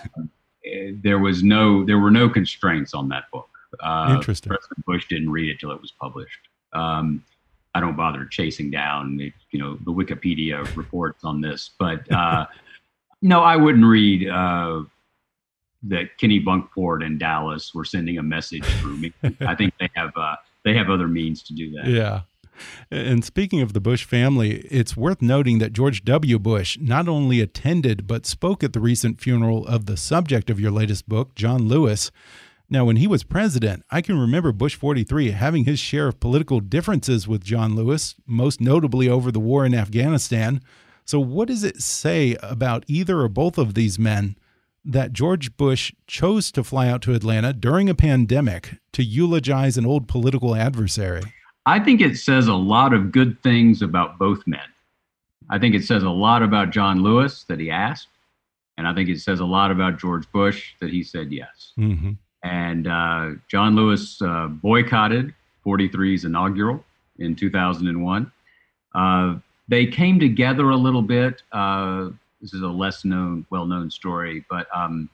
there 1.03 1.19
was 1.19 1.43
no, 1.43 1.85
there 1.85 1.99
were 1.99 2.11
no 2.11 2.27
constraints 2.29 2.93
on 2.93 3.09
that 3.09 3.29
book. 3.31 3.49
Uh, 3.85 4.15
Interesting. 4.15 4.49
President 4.49 4.85
Bush 4.85 5.07
didn't 5.07 5.29
read 5.29 5.49
it 5.49 5.59
till 5.59 5.71
it 5.71 5.79
was 5.79 5.91
published. 5.91 6.39
Um, 6.73 7.23
I 7.75 7.79
don't 7.79 7.95
bother 7.95 8.25
chasing 8.25 8.71
down, 8.71 9.17
the, 9.17 9.31
you 9.51 9.59
know, 9.59 9.77
the 9.85 9.91
Wikipedia 9.91 10.75
reports 10.75 11.23
on 11.23 11.41
this, 11.41 11.71
but 11.77 12.09
uh, 12.11 12.45
no, 13.21 13.41
I 13.41 13.57
wouldn't 13.57 13.85
read 13.85 14.27
uh, 14.27 14.83
that 15.83 16.17
Kennebunkport 16.19 17.05
and 17.05 17.19
Dallas 17.19 17.73
were 17.75 17.85
sending 17.85 18.17
a 18.17 18.23
message 18.23 18.65
through 18.79 18.97
me. 18.97 19.13
I 19.41 19.55
think 19.55 19.73
they 19.79 19.89
have 19.95 20.11
uh, 20.15 20.35
they 20.63 20.73
have 20.73 20.89
other 20.89 21.07
means 21.07 21.43
to 21.43 21.53
do 21.53 21.71
that. 21.71 21.87
Yeah. 21.87 22.21
And 22.89 23.25
speaking 23.25 23.61
of 23.61 23.73
the 23.73 23.81
Bush 23.81 24.05
family, 24.05 24.61
it's 24.71 24.95
worth 24.95 25.21
noting 25.21 25.59
that 25.59 25.73
George 25.73 26.05
W. 26.05 26.39
Bush 26.39 26.77
not 26.79 27.09
only 27.09 27.41
attended 27.41 28.07
but 28.07 28.25
spoke 28.25 28.63
at 28.63 28.71
the 28.71 28.79
recent 28.79 29.19
funeral 29.19 29.67
of 29.67 29.85
the 29.85 29.97
subject 29.97 30.49
of 30.49 30.59
your 30.59 30.71
latest 30.71 31.07
book, 31.09 31.35
John 31.35 31.67
Lewis. 31.67 32.11
Now, 32.69 32.85
when 32.85 32.95
he 32.95 33.05
was 33.05 33.23
president, 33.23 33.83
I 33.91 34.01
can 34.01 34.19
remember 34.19 34.51
Bush 34.51 34.75
43 34.75 35.31
having 35.31 35.65
his 35.65 35.79
share 35.79 36.07
of 36.07 36.19
political 36.19 36.59
differences 36.59 37.27
with 37.27 37.43
John 37.43 37.75
Lewis, 37.75 38.15
most 38.25 38.59
notably 38.59 39.07
over 39.07 39.31
the 39.31 39.39
war 39.39 39.65
in 39.65 39.75
Afghanistan. 39.75 40.61
So, 41.03 41.19
what 41.19 41.47
does 41.47 41.63
it 41.63 41.81
say 41.81 42.35
about 42.41 42.83
either 42.87 43.19
or 43.19 43.27
both 43.27 43.59
of 43.59 43.75
these 43.75 43.99
men 43.99 44.35
that 44.83 45.13
George 45.13 45.55
Bush 45.57 45.93
chose 46.07 46.51
to 46.51 46.63
fly 46.63 46.87
out 46.87 47.03
to 47.03 47.13
Atlanta 47.13 47.53
during 47.53 47.87
a 47.87 47.95
pandemic 47.95 48.77
to 48.93 49.03
eulogize 49.03 49.77
an 49.77 49.85
old 49.85 50.07
political 50.07 50.55
adversary? 50.55 51.21
I 51.67 51.79
think 51.79 52.01
it 52.01 52.17
says 52.17 52.47
a 52.47 52.53
lot 52.53 52.93
of 52.93 53.11
good 53.11 53.41
things 53.43 53.83
about 53.83 54.17
both 54.17 54.45
men. 54.47 54.59
I 55.49 55.59
think 55.59 55.75
it 55.75 55.83
says 55.83 56.01
a 56.01 56.09
lot 56.09 56.41
about 56.41 56.71
John 56.71 57.03
Lewis 57.03 57.43
that 57.43 57.59
he 57.59 57.69
asked, 57.69 58.07
and 58.77 58.87
I 58.87 58.93
think 58.95 59.09
it 59.09 59.19
says 59.19 59.39
a 59.39 59.45
lot 59.45 59.69
about 59.69 59.99
George 59.99 60.31
Bush 60.31 60.73
that 60.79 60.89
he 60.89 61.03
said 61.03 61.31
yes. 61.31 61.73
Mm 61.77 61.97
-hmm. 61.97 62.15
And 62.45 62.87
uh, 62.87 63.31
John 63.47 63.75
Lewis 63.75 64.21
uh, 64.21 64.47
boycotted 64.47 65.33
43's 65.65 66.25
inaugural 66.25 66.85
in 67.17 67.35
2001. 67.35 68.31
Uh, 68.93 69.35
they 69.67 69.87
came 69.87 70.19
together 70.19 70.69
a 70.69 70.75
little 70.75 71.01
bit. 71.01 71.41
Uh, 71.51 72.09
this 72.39 72.53
is 72.53 72.61
a 72.61 72.67
less 72.67 73.03
known, 73.03 73.47
well 73.49 73.65
known 73.65 73.89
story, 73.89 74.45
but 74.47 74.67
um, 74.73 75.09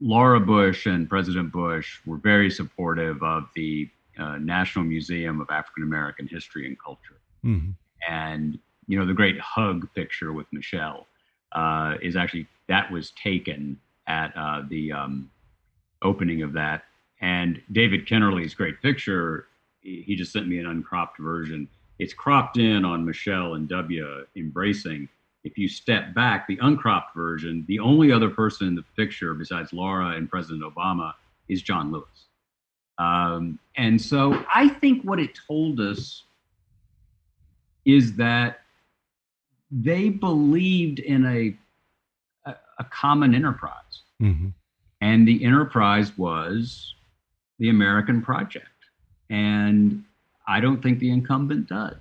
Laura 0.00 0.40
Bush 0.40 0.86
and 0.86 1.08
President 1.08 1.52
Bush 1.52 2.00
were 2.04 2.16
very 2.16 2.50
supportive 2.50 3.22
of 3.22 3.44
the 3.54 3.88
uh, 4.18 4.38
National 4.38 4.84
Museum 4.84 5.40
of 5.40 5.48
African 5.50 5.84
American 5.84 6.26
History 6.26 6.66
and 6.66 6.76
Culture. 6.80 7.20
Mm-hmm. 7.44 7.70
And, 8.08 8.58
you 8.88 8.98
know, 8.98 9.06
the 9.06 9.14
great 9.14 9.38
hug 9.38 9.88
picture 9.94 10.32
with 10.32 10.48
Michelle 10.52 11.06
uh, 11.52 11.94
is 12.02 12.16
actually, 12.16 12.48
that 12.66 12.90
was 12.90 13.12
taken 13.12 13.78
at 14.06 14.36
uh, 14.36 14.62
the 14.68 14.92
um, 14.92 15.30
opening 16.02 16.42
of 16.42 16.52
that. 16.54 16.84
And 17.20 17.60
David 17.70 18.06
Kennerly's 18.06 18.54
great 18.54 18.82
picture, 18.82 19.46
he 19.80 20.14
just 20.16 20.32
sent 20.32 20.48
me 20.48 20.58
an 20.58 20.66
uncropped 20.66 21.18
version 21.18 21.68
it's 22.02 22.12
cropped 22.12 22.58
in 22.58 22.84
on 22.84 23.04
Michelle 23.04 23.54
and 23.54 23.68
W 23.68 24.26
embracing. 24.34 25.08
If 25.44 25.56
you 25.56 25.68
step 25.68 26.12
back, 26.14 26.48
the 26.48 26.58
uncropped 26.60 27.14
version, 27.14 27.64
the 27.68 27.78
only 27.78 28.10
other 28.10 28.28
person 28.28 28.66
in 28.66 28.74
the 28.74 28.84
picture 28.96 29.34
besides 29.34 29.72
Laura 29.72 30.16
and 30.16 30.28
President 30.28 30.62
Obama 30.64 31.12
is 31.48 31.62
John 31.62 31.92
Lewis. 31.92 32.26
Um, 32.98 33.58
and 33.76 34.00
so 34.00 34.44
I 34.52 34.68
think 34.68 35.02
what 35.02 35.20
it 35.20 35.38
told 35.46 35.80
us 35.80 36.24
is 37.84 38.14
that 38.16 38.62
they 39.70 40.08
believed 40.08 40.98
in 40.98 41.24
a, 41.24 41.56
a, 42.78 42.84
common 42.84 43.34
enterprise. 43.34 44.02
Mm-hmm. 44.20 44.48
And 45.00 45.26
the 45.26 45.44
enterprise 45.44 46.16
was 46.16 46.94
the 47.58 47.68
American 47.68 48.22
project. 48.22 48.66
And 49.30 50.04
I 50.46 50.60
don't 50.60 50.82
think 50.82 50.98
the 50.98 51.10
incumbent 51.10 51.68
does. 51.68 51.96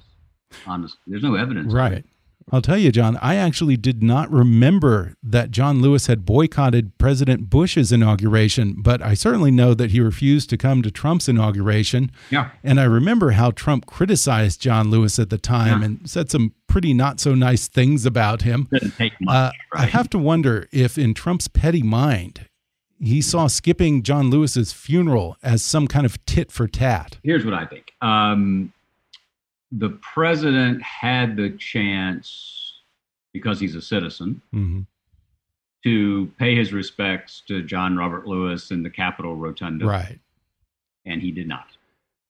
Honestly, 0.67 0.99
there's 1.07 1.23
no 1.23 1.35
evidence. 1.35 1.73
Right. 1.73 2.03
I'll 2.51 2.61
tell 2.61 2.77
you, 2.77 2.91
Jon, 2.91 3.17
I 3.21 3.35
actually 3.35 3.77
did 3.77 4.03
not 4.03 4.29
remember 4.29 5.13
that 5.23 5.51
John 5.51 5.81
Lewis 5.81 6.07
had 6.07 6.25
boycotted 6.25 6.97
President 6.97 7.49
Bush's 7.49 7.93
inauguration, 7.93 8.75
but 8.81 9.01
I 9.01 9.13
certainly 9.13 9.51
know 9.51 9.73
that 9.73 9.91
he 9.91 10.01
refused 10.01 10.49
to 10.49 10.57
come 10.57 10.81
to 10.81 10.91
Trump's 10.91 11.29
inauguration. 11.29 12.11
Yeah. 12.29 12.49
And 12.61 12.79
I 12.79 12.83
remember 12.83 13.31
how 13.31 13.51
Trump 13.51 13.85
criticized 13.85 14.59
John 14.59 14.91
Lewis 14.91 15.17
at 15.17 15.29
the 15.29 15.37
time 15.37 15.79
yeah. 15.79 15.85
and 15.85 16.09
said 16.09 16.29
some 16.29 16.53
pretty 16.67 16.93
not 16.93 17.21
so 17.21 17.35
nice 17.35 17.69
things 17.69 18.05
about 18.05 18.41
him. 18.41 18.67
Didn't 18.71 18.97
take 18.97 19.13
much, 19.21 19.33
uh, 19.33 19.51
right? 19.73 19.83
I 19.83 19.85
have 19.85 20.09
to 20.09 20.17
wonder 20.17 20.67
if 20.71 20.97
in 20.97 21.13
Trump's 21.13 21.47
petty 21.47 21.83
mind, 21.83 22.47
he 22.99 23.21
saw 23.21 23.47
skipping 23.47 24.03
John 24.03 24.29
Lewis's 24.29 24.73
funeral 24.73 25.37
as 25.41 25.63
some 25.63 25.87
kind 25.87 26.05
of 26.05 26.23
tit 26.25 26.51
for 26.51 26.67
tat. 26.67 27.17
Here's 27.23 27.45
what 27.45 27.53
I 27.53 27.65
think. 27.65 27.93
Um, 28.01 28.73
the 29.71 29.89
president 30.01 30.81
had 30.81 31.37
the 31.37 31.51
chance, 31.51 32.81
because 33.33 33.59
he's 33.59 33.75
a 33.75 33.81
citizen, 33.81 34.41
mm-hmm. 34.53 34.81
to 35.83 36.31
pay 36.37 36.55
his 36.55 36.73
respects 36.73 37.41
to 37.47 37.63
John 37.63 37.95
Robert 37.95 38.27
Lewis 38.27 38.71
in 38.71 38.83
the 38.83 38.89
Capitol 38.89 39.35
Rotunda. 39.35 39.85
Right. 39.85 40.19
And 41.05 41.21
he 41.21 41.31
did 41.31 41.47
not. 41.47 41.67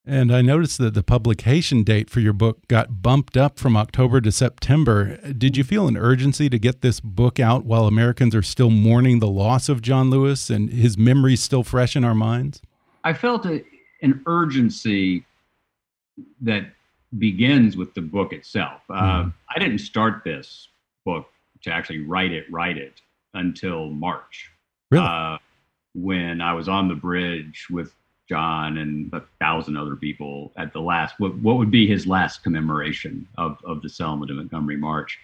And 0.06 0.34
I 0.34 0.42
noticed 0.42 0.80
that 0.80 0.96
the 0.96 1.04
publication 1.04 1.84
date 1.84 2.10
for 2.10 2.22
your 2.22 2.34
book 2.34 2.68
got 2.68 3.04
bumped 3.04 3.38
up 3.38 3.60
from 3.60 3.78
October 3.78 4.20
to 4.22 4.32
September. 4.32 5.18
Did 5.32 5.58
you 5.58 5.64
feel 5.64 5.88
an 5.88 5.96
urgency 5.96 6.50
to 6.50 6.58
get 6.58 6.82
this 6.82 7.00
book 7.00 7.40
out 7.40 7.66
while 7.66 7.86
Americans 7.86 8.34
are 8.34 8.42
still 8.42 8.72
mourning 8.72 9.20
the 9.20 9.28
loss 9.28 9.70
of 9.70 9.84
John 9.84 10.10
Lewis 10.10 10.50
and 10.50 10.72
his 10.72 10.98
memories 10.98 11.44
still 11.44 11.64
fresh 11.64 11.96
in 11.96 12.04
our 12.04 12.16
minds? 12.16 12.62
I 13.04 13.14
felt 13.14 13.46
a, 13.46 13.64
an 14.02 14.24
urgency 14.26 15.24
that 16.42 16.66
begins 17.18 17.78
with 17.78 17.94
the 17.94 18.02
book 18.02 18.34
itself. 18.34 18.82
Mm. 18.90 19.28
Uh, 19.28 19.30
I 19.54 19.60
didn't 19.60 19.80
start 19.80 20.24
this 20.24 20.70
book 21.06 21.28
to 21.64 21.72
actually 21.72 22.00
write 22.00 22.32
it, 22.32 22.46
write 22.52 22.78
it 22.78 23.02
until 23.34 23.90
March. 23.90 24.50
Really? 24.90 25.06
Uh, 25.06 25.38
when 25.94 26.42
I 26.42 26.54
was 26.54 26.70
on 26.70 26.88
the 26.88 26.96
bridge 26.96 27.68
with 27.70 27.94
John 28.30 28.78
and 28.78 29.14
a 29.14 29.22
thousand 29.40 29.76
other 29.76 29.96
people 29.96 30.54
at 30.56 30.72
the 30.72 30.80
last, 30.80 31.16
what, 31.20 31.36
what 31.40 31.58
would 31.58 31.72
be 31.72 31.86
his 31.86 32.08
last 32.08 32.44
commemoration 32.44 33.28
of, 33.38 33.58
of 33.66 33.82
the 33.82 33.90
Selma 33.90 34.26
to 34.28 34.34
Montgomery 34.34 34.78
March. 34.78 35.20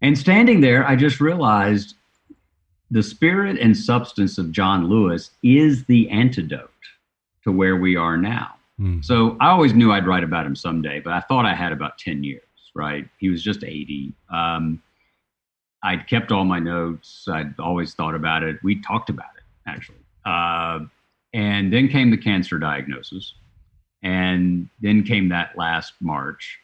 And 0.00 0.18
standing 0.18 0.60
there, 0.60 0.84
I 0.84 0.96
just 0.96 1.20
realized 1.20 1.94
the 2.90 3.04
spirit 3.04 3.58
and 3.58 3.76
substance 3.76 4.36
of 4.36 4.50
John 4.50 4.88
Lewis 4.88 5.30
is 5.44 5.84
the 5.84 6.10
antidote 6.10 6.70
to 7.44 7.52
where 7.52 7.76
we 7.76 7.94
are 7.94 8.16
now. 8.16 8.56
Mm. 8.80 9.04
So 9.04 9.36
I 9.40 9.50
always 9.50 9.74
knew 9.74 9.92
I'd 9.92 10.06
write 10.06 10.24
about 10.24 10.46
him 10.46 10.56
someday, 10.56 11.00
but 11.00 11.12
I 11.12 11.20
thought 11.20 11.44
I 11.44 11.54
had 11.54 11.72
about 11.72 11.98
10 11.98 12.24
years, 12.24 12.42
right? 12.74 13.08
He 13.18 13.28
was 13.28 13.42
just 13.42 13.64
80. 13.64 14.12
Um, 14.32 14.82
I'd 15.82 16.06
kept 16.06 16.32
all 16.32 16.44
my 16.44 16.58
notes. 16.58 17.26
I'd 17.28 17.58
always 17.58 17.94
thought 17.94 18.14
about 18.14 18.42
it. 18.42 18.58
We 18.62 18.80
talked 18.82 19.10
about 19.10 19.30
it, 19.36 19.44
actually. 19.68 19.98
Uh, 20.24 20.80
and 21.34 21.72
then 21.72 21.88
came 21.88 22.10
the 22.10 22.16
cancer 22.16 22.58
diagnosis. 22.58 23.34
And 24.02 24.68
then 24.80 25.04
came 25.04 25.28
that 25.28 25.56
last 25.56 25.94
March. 26.00 26.58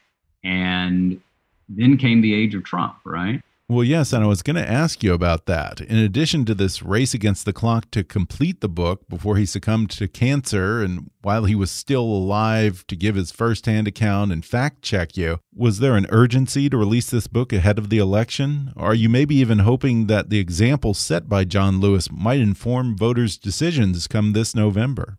And 0.45 1.21
then 1.69 1.97
came 1.97 2.21
the 2.21 2.35
age 2.35 2.55
of 2.55 2.65
Trump, 2.65 2.97
right? 3.05 3.43
Well, 3.71 3.85
yes, 3.85 4.15
and 4.15 4.25
I 4.25 4.27
was 4.27 4.41
going 4.41 4.57
to 4.57 4.67
ask 4.67 5.03
you 5.03 5.13
about 5.13 5.45
that. 5.45 5.83
In 5.83 5.99
addition 5.99 6.47
to 6.47 6.55
this 6.55 6.83
race 6.83 7.13
against 7.13 7.45
the 7.45 7.53
clock 7.53 7.91
to 7.91 8.03
complete 8.03 8.63
the 8.63 8.69
book 8.69 9.07
before 9.11 9.37
he 9.37 9.45
succumbed 9.45 9.91
to 9.91 10.09
cancer 10.09 10.83
and 10.83 11.11
while 11.21 11.45
he 11.45 11.55
was 11.55 11.71
still 11.71 12.05
alive 12.05 12.87
to 12.87 12.97
give 12.97 13.15
his 13.15 13.31
firsthand 13.31 13.87
account 13.87 14.33
and 14.33 14.43
fact 14.43 14.81
check 14.81 15.19
you, 15.19 15.41
was 15.55 15.81
there 15.81 15.97
an 15.97 16.07
urgency 16.09 16.71
to 16.71 16.79
release 16.79 17.11
this 17.11 17.27
book 17.27 17.53
ahead 17.53 17.79
of 17.79 17.91
the 17.91 17.99
election? 17.99 18.73
Or 18.75 18.87
are 18.87 18.95
you 18.95 19.11
maybe 19.11 19.35
even 19.35 19.59
hoping 19.59 20.07
that 20.07 20.31
the 20.31 20.39
example 20.39 20.95
set 20.95 21.29
by 21.29 21.45
John 21.45 21.79
Lewis 21.79 22.11
might 22.11 22.41
inform 22.41 22.97
voters' 22.97 23.37
decisions 23.37 24.07
come 24.07 24.33
this 24.33 24.55
November? 24.55 25.19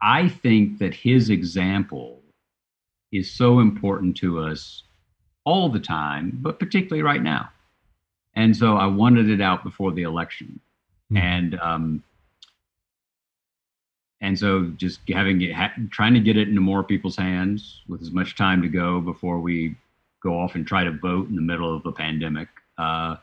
I 0.00 0.28
think 0.28 0.78
that 0.78 0.94
his 0.94 1.30
example 1.30 2.22
is 3.10 3.28
so 3.28 3.58
important 3.58 4.16
to 4.18 4.38
us 4.38 4.84
all 5.44 5.68
the 5.68 5.80
time, 5.80 6.38
but 6.40 6.60
particularly 6.60 7.02
right 7.02 7.22
now 7.22 7.50
and 8.36 8.56
so 8.56 8.76
I 8.76 8.86
wanted 8.86 9.30
it 9.30 9.40
out 9.40 9.64
before 9.64 9.92
the 9.92 10.02
election, 10.02 10.60
mm. 11.12 11.18
and 11.18 11.58
um, 11.60 12.04
and 14.20 14.38
so 14.38 14.66
just 14.76 15.00
having 15.08 15.40
it, 15.42 15.54
ha- 15.54 15.74
trying 15.90 16.14
to 16.14 16.20
get 16.20 16.36
it 16.36 16.48
into 16.48 16.60
more 16.60 16.84
people's 16.84 17.16
hands 17.16 17.82
with 17.88 18.02
as 18.02 18.10
much 18.10 18.36
time 18.36 18.62
to 18.62 18.68
go 18.68 19.00
before 19.00 19.40
we 19.40 19.74
go 20.22 20.38
off 20.38 20.54
and 20.54 20.66
try 20.66 20.84
to 20.84 20.92
vote 20.92 21.28
in 21.28 21.36
the 21.36 21.42
middle 21.42 21.74
of 21.74 21.84
a 21.86 21.92
pandemic, 21.92 22.48
uh, 22.78 23.16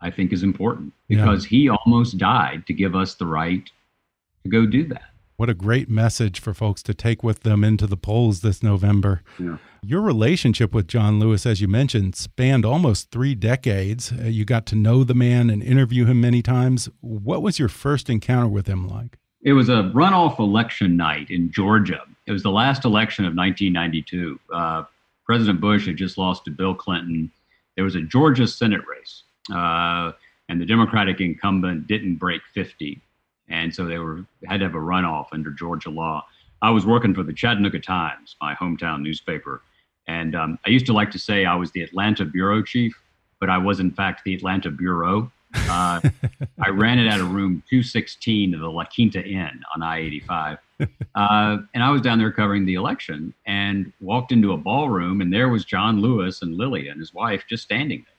I 0.00 0.10
think 0.10 0.32
is 0.32 0.42
important 0.42 0.92
because 1.08 1.44
yeah. 1.44 1.48
he 1.58 1.68
almost 1.68 2.18
died 2.18 2.66
to 2.66 2.74
give 2.74 2.94
us 2.94 3.14
the 3.14 3.26
right 3.26 3.68
to 4.44 4.50
go 4.50 4.66
do 4.66 4.86
that. 4.88 5.10
What 5.36 5.50
a 5.50 5.54
great 5.54 5.90
message 5.90 6.40
for 6.40 6.54
folks 6.54 6.82
to 6.84 6.94
take 6.94 7.22
with 7.22 7.40
them 7.40 7.62
into 7.62 7.86
the 7.86 7.98
polls 7.98 8.40
this 8.40 8.62
November. 8.62 9.22
Yeah. 9.38 9.58
Your 9.82 10.00
relationship 10.00 10.72
with 10.72 10.88
John 10.88 11.20
Lewis, 11.20 11.44
as 11.44 11.60
you 11.60 11.68
mentioned, 11.68 12.16
spanned 12.16 12.64
almost 12.64 13.10
three 13.10 13.34
decades. 13.34 14.12
Uh, 14.12 14.24
you 14.24 14.46
got 14.46 14.64
to 14.66 14.74
know 14.74 15.04
the 15.04 15.14
man 15.14 15.50
and 15.50 15.62
interview 15.62 16.06
him 16.06 16.22
many 16.22 16.40
times. 16.40 16.88
What 17.02 17.42
was 17.42 17.58
your 17.58 17.68
first 17.68 18.08
encounter 18.08 18.48
with 18.48 18.66
him 18.66 18.88
like? 18.88 19.18
It 19.42 19.52
was 19.52 19.68
a 19.68 19.90
runoff 19.94 20.38
election 20.38 20.96
night 20.96 21.30
in 21.30 21.52
Georgia. 21.52 22.00
It 22.24 22.32
was 22.32 22.42
the 22.42 22.50
last 22.50 22.86
election 22.86 23.26
of 23.26 23.36
1992. 23.36 24.40
Uh, 24.50 24.84
President 25.26 25.60
Bush 25.60 25.86
had 25.86 25.98
just 25.98 26.16
lost 26.16 26.46
to 26.46 26.50
Bill 26.50 26.74
Clinton. 26.74 27.30
There 27.74 27.84
was 27.84 27.94
a 27.94 28.00
Georgia 28.00 28.46
Senate 28.46 28.80
race, 28.88 29.24
uh, 29.52 30.12
and 30.48 30.58
the 30.58 30.64
Democratic 30.64 31.20
incumbent 31.20 31.86
didn't 31.86 32.16
break 32.16 32.40
50 32.54 33.02
and 33.48 33.74
so 33.74 33.84
they 33.84 33.98
were 33.98 34.24
had 34.46 34.60
to 34.60 34.66
have 34.66 34.74
a 34.74 34.78
runoff 34.78 35.26
under 35.32 35.50
Georgia 35.50 35.90
law. 35.90 36.24
I 36.62 36.70
was 36.70 36.86
working 36.86 37.14
for 37.14 37.22
the 37.22 37.32
Chattanooga 37.32 37.80
Times, 37.80 38.36
my 38.40 38.54
hometown 38.54 39.02
newspaper, 39.02 39.62
and 40.06 40.34
um, 40.34 40.58
I 40.66 40.70
used 40.70 40.86
to 40.86 40.92
like 40.92 41.10
to 41.12 41.18
say 41.18 41.44
I 41.44 41.54
was 41.54 41.70
the 41.72 41.82
Atlanta 41.82 42.24
bureau 42.24 42.62
chief, 42.62 42.98
but 43.40 43.50
I 43.50 43.58
was 43.58 43.80
in 43.80 43.90
fact 43.90 44.24
the 44.24 44.34
Atlanta 44.34 44.70
bureau. 44.70 45.30
Uh, 45.54 46.00
I 46.64 46.70
ran 46.70 46.98
it 46.98 47.08
out 47.08 47.20
of 47.20 47.32
room 47.32 47.62
216 47.70 48.54
of 48.54 48.60
the 48.60 48.70
La 48.70 48.84
Quinta 48.84 49.22
Inn 49.24 49.62
on 49.74 49.82
I-85, 49.82 50.58
uh, 51.14 51.58
and 51.74 51.82
I 51.82 51.90
was 51.90 52.02
down 52.02 52.18
there 52.18 52.32
covering 52.32 52.66
the 52.66 52.74
election, 52.74 53.32
and 53.46 53.92
walked 54.00 54.32
into 54.32 54.52
a 54.52 54.56
ballroom, 54.56 55.20
and 55.20 55.32
there 55.32 55.48
was 55.48 55.64
John 55.64 56.00
Lewis 56.00 56.42
and 56.42 56.56
Lily 56.56 56.88
and 56.88 56.98
his 56.98 57.14
wife 57.14 57.44
just 57.48 57.62
standing 57.62 58.04
there. 58.06 58.16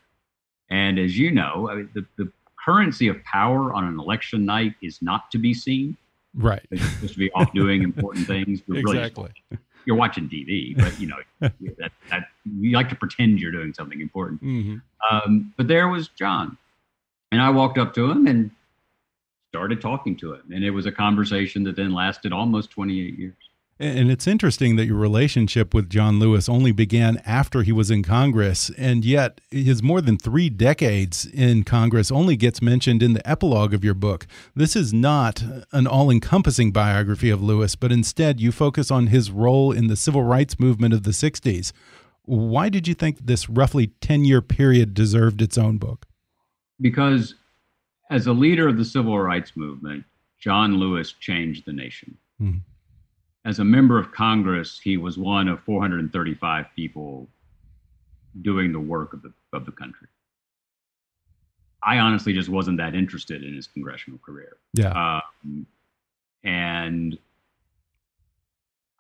And 0.70 1.00
as 1.00 1.18
you 1.18 1.32
know, 1.32 1.70
I 1.70 1.76
mean, 1.76 1.90
the, 1.94 2.06
the 2.18 2.32
currency 2.68 3.08
of 3.08 3.24
power 3.24 3.74
on 3.74 3.86
an 3.86 4.00
election 4.00 4.46
night 4.46 4.74
is 4.82 5.02
not 5.02 5.32
to 5.32 5.38
be 5.38 5.54
seen. 5.54 5.96
Right. 6.36 6.66
You're 6.70 6.80
supposed 6.80 7.14
to 7.14 7.20
be 7.20 7.32
off 7.32 7.52
doing 7.54 7.82
important 7.82 8.28
things. 8.28 8.62
You're 8.68 8.80
exactly. 8.80 9.32
Really 9.50 9.62
you're 9.88 9.96
watching 9.96 10.28
TV, 10.30 10.78
but 10.78 11.00
you 11.00 11.08
know 11.08 11.16
that, 11.40 11.92
that 12.10 12.28
you 12.60 12.72
like 12.72 12.90
to 12.90 12.96
pretend 12.96 13.40
you're 13.40 13.54
doing 13.54 13.74
something 13.74 14.02
important. 14.02 14.44
Mm-hmm. 14.44 14.76
Um, 15.10 15.54
but 15.56 15.70
there 15.70 15.88
was 15.88 16.10
John, 16.10 16.58
and 17.32 17.42
I 17.42 17.50
walked 17.50 17.78
up 17.78 17.94
to 17.96 18.12
him 18.12 18.28
and 18.28 18.52
started 19.50 19.80
talking 19.80 20.18
to 20.18 20.34
him, 20.34 20.44
and 20.54 20.64
it 20.64 20.72
was 20.72 20.86
a 20.86 20.92
conversation 20.92 21.64
that 21.64 21.78
then 21.78 21.94
lasted 21.94 22.34
almost 22.34 22.70
28 22.72 23.18
years. 23.18 23.34
And 23.80 24.10
it's 24.10 24.26
interesting 24.26 24.76
that 24.78 24.88
your 24.88 24.98
relationship 24.98 25.72
with 25.72 25.88
John 25.88 26.18
Lewis 26.18 26.50
only 26.50 26.72
began 26.72 27.22
after 27.28 27.62
he 27.62 27.72
was 27.72 27.92
in 27.92 28.02
Congress, 28.02 28.72
and 28.76 29.06
yet 29.06 29.40
his 29.52 29.84
more 29.84 30.02
than 30.02 30.18
three 30.18 30.50
decades 30.50 31.28
in 31.28 31.64
Congress 31.64 32.12
only 32.12 32.36
gets 32.36 32.60
mentioned 32.60 33.04
in 33.04 33.14
the 33.14 33.30
epilogue 33.30 33.76
of 33.76 33.84
your 33.84 33.94
book. 33.94 34.26
This 34.56 34.76
is 34.76 34.94
not 34.94 35.44
an 35.72 35.86
all 35.86 36.10
encompassing 36.10 36.72
biography 36.72 37.30
of 37.30 37.44
Lewis, 37.44 37.76
but 37.76 37.92
instead 37.92 38.40
you 38.40 38.52
focus 38.52 38.90
on 38.90 39.08
his 39.08 39.30
role 39.30 39.72
in 39.72 39.88
the 39.88 39.96
civil 39.96 40.24
rights 40.24 40.60
movement 40.60 40.96
of 40.96 41.04
the 41.04 41.12
60s. 41.12 41.72
Why 42.24 42.70
did 42.70 42.88
you 42.88 42.96
think 42.96 43.20
this 43.20 43.48
roughly 43.48 43.88
10 44.02 44.26
year 44.26 44.42
period 44.42 44.96
deserved 44.96 45.40
its 45.40 45.58
own 45.58 45.78
book? 45.78 46.08
Because 46.82 47.36
as 48.10 48.26
a 48.26 48.34
leader 48.34 48.68
of 48.68 48.78
the 48.78 48.86
civil 48.86 49.20
rights 49.20 49.52
movement, 49.56 50.04
John 50.40 50.78
Lewis 50.78 51.12
changed 51.12 51.66
the 51.66 51.74
nation. 51.74 52.18
Mm 52.42 52.54
-hmm 52.54 52.60
as 53.48 53.60
a 53.60 53.64
member 53.64 53.98
of 53.98 54.12
Congress, 54.12 54.78
he 54.78 54.98
was 54.98 55.18
one 55.18 55.48
of 55.48 55.62
435 55.62 56.66
people 56.76 57.30
doing 58.42 58.74
the 58.74 58.80
work 58.80 59.14
of 59.14 59.22
the 59.22 59.32
of 59.54 59.66
the 59.66 59.72
country. 59.72 60.10
I 61.82 62.00
honestly 62.00 62.34
just 62.34 62.50
wasn't 62.50 62.78
that 62.80 62.94
interested 62.94 63.44
in 63.44 63.56
his 63.56 63.66
congressional 63.66 64.20
career. 64.20 64.58
Yeah. 64.74 65.22
Um, 65.22 65.66
and 66.44 67.18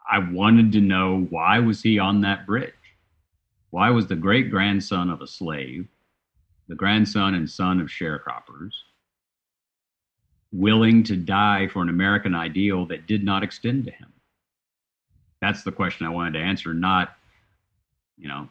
I 0.09 0.19
wanted 0.19 0.71
to 0.71 0.79
know 0.79 1.27
why 1.29 1.59
was 1.59 1.81
he 1.81 1.99
on 1.99 2.21
that 2.21 2.45
bridge? 2.45 2.73
Why 3.71 3.89
was 3.89 4.07
the 4.07 4.15
great 4.15 4.49
grandson 4.49 5.09
of 5.09 5.21
a 5.21 5.27
slave, 5.27 5.89
the 6.69 6.75
grandson 6.75 7.35
and 7.35 7.49
son 7.49 7.81
of 7.81 7.87
sharecroppers, 7.87 8.71
willing 10.53 11.03
to 11.03 11.17
die 11.17 11.67
for 11.67 11.81
an 11.81 11.89
American 11.89 12.33
ideal 12.33 12.85
that 12.85 13.07
did 13.07 13.25
not 13.25 13.43
extend 13.43 13.83
to 13.83 13.91
him? 13.91 14.13
That's 15.41 15.63
the 15.63 15.71
question 15.71 16.05
I 16.05 16.09
wanted 16.09 16.33
to 16.33 16.39
answer, 16.39 16.73
not, 16.73 17.15
you 18.17 18.27
know, 18.27 18.49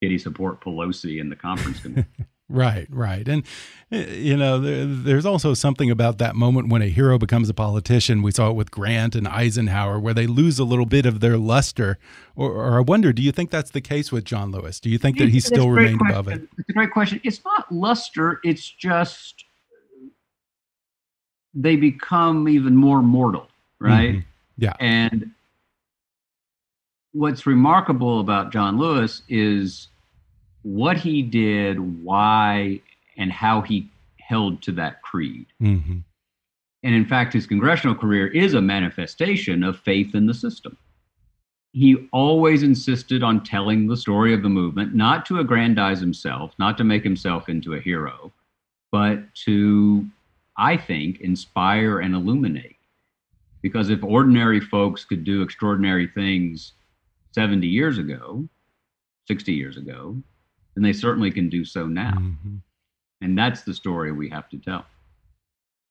did 0.00 0.10
he 0.10 0.18
support 0.18 0.60
Pelosi 0.60 1.20
in 1.20 1.28
the 1.28 1.36
conference 1.36 1.80
committee? 1.80 2.08
right, 2.48 2.86
right. 2.90 3.26
And, 3.26 3.44
eh, 3.92 4.14
you 4.14 4.36
know, 4.36 4.58
there, 4.58 4.86
there's 4.86 5.26
also 5.26 5.54
something 5.54 5.90
about 5.90 6.18
that 6.18 6.34
moment 6.34 6.68
when 6.68 6.82
a 6.82 6.88
hero 6.88 7.18
becomes 7.18 7.48
a 7.48 7.54
politician. 7.54 8.22
We 8.22 8.30
saw 8.30 8.50
it 8.50 8.54
with 8.54 8.70
Grant 8.70 9.14
and 9.14 9.28
Eisenhower, 9.28 9.98
where 9.98 10.14
they 10.14 10.26
lose 10.26 10.58
a 10.58 10.64
little 10.64 10.86
bit 10.86 11.06
of 11.06 11.20
their 11.20 11.36
luster. 11.36 11.98
Or, 12.36 12.52
or 12.52 12.78
I 12.78 12.80
wonder, 12.80 13.12
do 13.12 13.22
you 13.22 13.32
think 13.32 13.50
that's 13.50 13.70
the 13.70 13.80
case 13.80 14.10
with 14.10 14.24
John 14.24 14.50
Lewis? 14.50 14.80
Do 14.80 14.90
you 14.90 14.98
think 14.98 15.18
that 15.18 15.28
he 15.28 15.40
still 15.40 15.70
remained 15.70 15.98
question. 15.98 16.16
above 16.16 16.28
it? 16.28 16.42
It's 16.58 16.68
a 16.68 16.72
great 16.72 16.90
question. 16.90 17.20
It's 17.24 17.44
not 17.44 17.70
luster, 17.70 18.40
it's 18.44 18.68
just 18.68 19.44
they 21.54 21.76
become 21.76 22.48
even 22.48 22.74
more 22.74 23.00
mortal, 23.02 23.48
right? 23.78 24.14
Mm 24.14 24.16
-hmm. 24.16 24.24
Yeah. 24.56 24.74
And 24.80 25.30
what's 27.14 27.46
remarkable 27.46 28.20
about 28.20 28.52
John 28.52 28.76
Lewis 28.76 29.22
is 29.28 29.88
what 30.62 30.96
he 30.96 31.22
did, 31.22 31.78
why, 32.02 32.80
and 33.16 33.30
how 33.30 33.60
he 33.62 33.88
held 34.18 34.60
to 34.62 34.72
that 34.72 35.00
creed. 35.02 35.46
Mm-hmm. 35.62 35.98
And 36.82 36.94
in 36.94 37.06
fact, 37.06 37.32
his 37.32 37.46
congressional 37.46 37.94
career 37.94 38.26
is 38.26 38.54
a 38.54 38.60
manifestation 38.60 39.62
of 39.62 39.78
faith 39.78 40.14
in 40.14 40.26
the 40.26 40.34
system. 40.34 40.76
He 41.72 42.08
always 42.12 42.62
insisted 42.62 43.22
on 43.22 43.42
telling 43.42 43.86
the 43.86 43.96
story 43.96 44.34
of 44.34 44.42
the 44.42 44.48
movement, 44.48 44.94
not 44.94 45.24
to 45.26 45.38
aggrandize 45.38 46.00
himself, 46.00 46.52
not 46.58 46.76
to 46.78 46.84
make 46.84 47.04
himself 47.04 47.48
into 47.48 47.74
a 47.74 47.80
hero, 47.80 48.32
but 48.92 49.34
to, 49.44 50.04
I 50.56 50.76
think, 50.76 51.20
inspire 51.20 52.00
and 52.00 52.14
illuminate. 52.14 52.76
Because 53.62 53.88
if 53.88 54.04
ordinary 54.04 54.60
folks 54.60 55.04
could 55.04 55.24
do 55.24 55.42
extraordinary 55.42 56.06
things 56.06 56.72
70 57.34 57.66
years 57.66 57.98
ago, 57.98 58.48
60 59.26 59.52
years 59.52 59.76
ago, 59.76 60.22
then 60.74 60.84
they 60.84 60.92
certainly 60.92 61.32
can 61.32 61.48
do 61.48 61.64
so 61.64 61.86
now. 61.86 62.14
Mm-hmm. 62.16 62.56
And 63.20 63.36
that's 63.36 63.62
the 63.62 63.74
story 63.74 64.12
we 64.12 64.28
have 64.30 64.48
to 64.50 64.58
tell. 64.58 64.86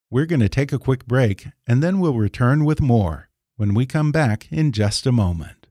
We're 0.09 0.25
going 0.25 0.39
to 0.39 0.49
take 0.49 0.71
a 0.71 0.79
quick 0.79 1.05
break 1.05 1.47
and 1.67 1.83
then 1.83 1.99
we'll 1.99 2.13
return 2.13 2.63
with 2.63 2.79
more 2.79 3.29
when 3.57 3.73
we 3.73 3.85
come 3.85 4.11
back 4.11 4.47
in 4.51 4.71
just 4.71 5.05
a 5.05 5.11
moment. 5.11 5.62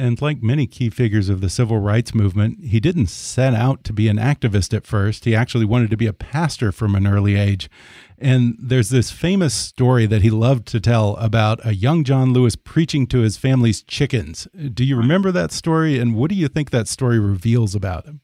And 0.00 0.22
like 0.22 0.42
many 0.42 0.66
key 0.66 0.88
figures 0.88 1.28
of 1.28 1.42
the 1.42 1.50
civil 1.50 1.78
rights 1.78 2.14
movement, 2.14 2.64
he 2.64 2.80
didn't 2.80 3.08
set 3.08 3.52
out 3.52 3.84
to 3.84 3.92
be 3.92 4.08
an 4.08 4.16
activist 4.16 4.74
at 4.74 4.86
first. 4.86 5.26
He 5.26 5.36
actually 5.36 5.66
wanted 5.66 5.90
to 5.90 5.96
be 5.98 6.06
a 6.06 6.14
pastor 6.14 6.72
from 6.72 6.94
an 6.94 7.06
early 7.06 7.36
age. 7.36 7.68
And 8.16 8.56
there's 8.58 8.88
this 8.88 9.10
famous 9.10 9.52
story 9.52 10.06
that 10.06 10.22
he 10.22 10.30
loved 10.30 10.66
to 10.68 10.80
tell 10.80 11.16
about 11.16 11.60
a 11.66 11.74
young 11.74 12.02
John 12.02 12.32
Lewis 12.32 12.56
preaching 12.56 13.06
to 13.08 13.18
his 13.18 13.36
family's 13.36 13.82
chickens. 13.82 14.48
Do 14.72 14.84
you 14.84 14.96
remember 14.96 15.30
that 15.32 15.52
story? 15.52 15.98
And 15.98 16.14
what 16.14 16.30
do 16.30 16.34
you 16.34 16.48
think 16.48 16.70
that 16.70 16.88
story 16.88 17.18
reveals 17.18 17.74
about 17.74 18.06
him? 18.06 18.22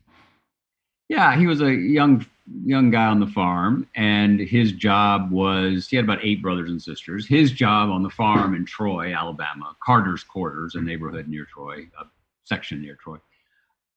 Yeah, 1.10 1.38
he 1.38 1.46
was 1.46 1.60
a 1.60 1.74
young 1.74 2.24
young 2.64 2.90
guy 2.90 3.06
on 3.06 3.20
the 3.20 3.26
farm, 3.26 3.88
and 3.94 4.40
his 4.40 4.72
job 4.72 5.30
was 5.30 5.88
he 5.88 5.96
had 5.96 6.04
about 6.04 6.24
eight 6.24 6.42
brothers 6.42 6.70
and 6.70 6.80
sisters. 6.80 7.26
His 7.26 7.50
job 7.50 7.90
on 7.90 8.02
the 8.02 8.11
farm 8.11 8.54
in 8.54 8.64
Troy, 8.64 9.14
Alabama, 9.14 9.76
Carter's 9.85 10.22
Quarters, 10.22 10.74
a 10.74 10.80
neighborhood 10.80 11.28
near 11.28 11.44
Troy, 11.44 11.88
a 12.00 12.04
section 12.44 12.80
near 12.80 12.96
Troy, 12.96 13.18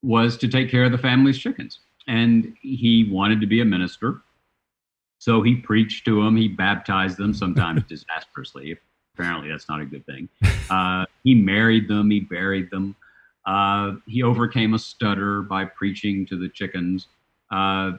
was 0.01 0.37
to 0.37 0.47
take 0.47 0.69
care 0.69 0.85
of 0.85 0.91
the 0.91 0.97
family's 0.97 1.37
chickens. 1.37 1.79
And 2.07 2.55
he 2.61 3.07
wanted 3.11 3.39
to 3.41 3.47
be 3.47 3.61
a 3.61 3.65
minister. 3.65 4.21
So 5.19 5.41
he 5.41 5.55
preached 5.55 6.05
to 6.05 6.23
them, 6.23 6.35
he 6.35 6.47
baptized 6.47 7.17
them, 7.17 7.33
sometimes 7.33 7.83
disastrously. 7.89 8.77
Apparently, 9.13 9.49
that's 9.49 9.67
not 9.67 9.81
a 9.81 9.85
good 9.85 10.05
thing. 10.05 10.29
Uh, 10.69 11.05
he 11.23 11.35
married 11.35 11.87
them, 11.87 12.09
he 12.09 12.21
buried 12.21 12.71
them. 12.71 12.95
Uh, 13.45 13.93
he 14.07 14.23
overcame 14.23 14.73
a 14.73 14.79
stutter 14.79 15.41
by 15.41 15.65
preaching 15.65 16.25
to 16.27 16.37
the 16.37 16.47
chickens. 16.49 17.07
Uh, 17.51 17.93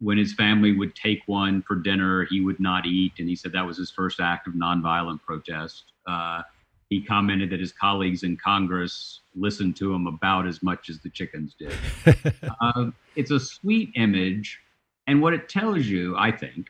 when 0.00 0.18
his 0.18 0.34
family 0.34 0.72
would 0.72 0.94
take 0.94 1.22
one 1.26 1.62
for 1.62 1.74
dinner, 1.74 2.24
he 2.30 2.40
would 2.40 2.60
not 2.60 2.86
eat. 2.86 3.12
And 3.18 3.28
he 3.28 3.34
said 3.34 3.52
that 3.52 3.66
was 3.66 3.76
his 3.76 3.90
first 3.90 4.20
act 4.20 4.46
of 4.46 4.54
nonviolent 4.54 5.22
protest. 5.22 5.92
Uh, 6.06 6.42
he 6.88 7.02
commented 7.02 7.50
that 7.50 7.60
his 7.60 7.72
colleagues 7.72 8.22
in 8.22 8.36
Congress 8.36 9.20
listened 9.34 9.76
to 9.76 9.92
him 9.92 10.06
about 10.06 10.46
as 10.46 10.62
much 10.62 10.88
as 10.88 11.00
the 11.00 11.10
chickens 11.10 11.54
did. 11.58 11.74
uh, 12.60 12.90
it's 13.16 13.30
a 13.30 13.40
sweet 13.40 13.90
image. 13.96 14.58
And 15.06 15.20
what 15.20 15.34
it 15.34 15.48
tells 15.48 15.86
you, 15.86 16.16
I 16.16 16.30
think, 16.30 16.68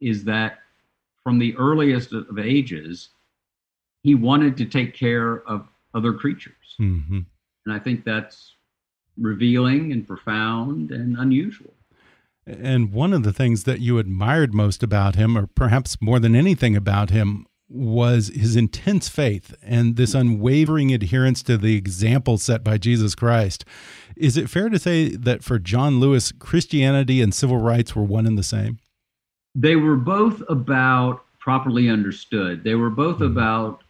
is 0.00 0.24
that 0.24 0.58
from 1.22 1.38
the 1.38 1.54
earliest 1.56 2.12
of 2.12 2.38
ages, 2.38 3.10
he 4.02 4.14
wanted 4.14 4.56
to 4.56 4.64
take 4.64 4.94
care 4.94 5.46
of 5.46 5.68
other 5.94 6.12
creatures. 6.12 6.76
Mm-hmm. 6.80 7.20
And 7.66 7.74
I 7.74 7.78
think 7.78 8.04
that's 8.04 8.54
revealing 9.18 9.92
and 9.92 10.06
profound 10.06 10.90
and 10.92 11.16
unusual. 11.18 11.74
And 12.58 12.92
one 12.92 13.12
of 13.12 13.22
the 13.22 13.32
things 13.32 13.64
that 13.64 13.80
you 13.80 13.98
admired 13.98 14.52
most 14.54 14.82
about 14.82 15.14
him, 15.14 15.36
or 15.36 15.46
perhaps 15.46 15.96
more 16.00 16.18
than 16.18 16.34
anything 16.34 16.76
about 16.76 17.10
him, 17.10 17.46
was 17.68 18.28
his 18.34 18.56
intense 18.56 19.08
faith 19.08 19.54
and 19.62 19.96
this 19.96 20.12
unwavering 20.12 20.92
adherence 20.92 21.42
to 21.44 21.56
the 21.56 21.76
example 21.76 22.36
set 22.36 22.64
by 22.64 22.76
Jesus 22.76 23.14
Christ. 23.14 23.64
Is 24.16 24.36
it 24.36 24.50
fair 24.50 24.68
to 24.68 24.78
say 24.78 25.10
that 25.10 25.44
for 25.44 25.60
John 25.60 26.00
Lewis, 26.00 26.32
Christianity 26.32 27.22
and 27.22 27.32
civil 27.32 27.58
rights 27.58 27.94
were 27.94 28.02
one 28.02 28.26
and 28.26 28.36
the 28.36 28.42
same? 28.42 28.80
They 29.54 29.76
were 29.76 29.96
both 29.96 30.42
about 30.48 31.24
properly 31.38 31.88
understood, 31.88 32.64
they 32.64 32.74
were 32.74 32.90
both 32.90 33.18
mm 33.18 33.28
-hmm. 33.28 33.32
about 33.32 33.84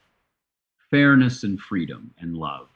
fairness 0.90 1.44
and 1.44 1.58
freedom 1.60 2.10
and 2.20 2.36
love. 2.36 2.68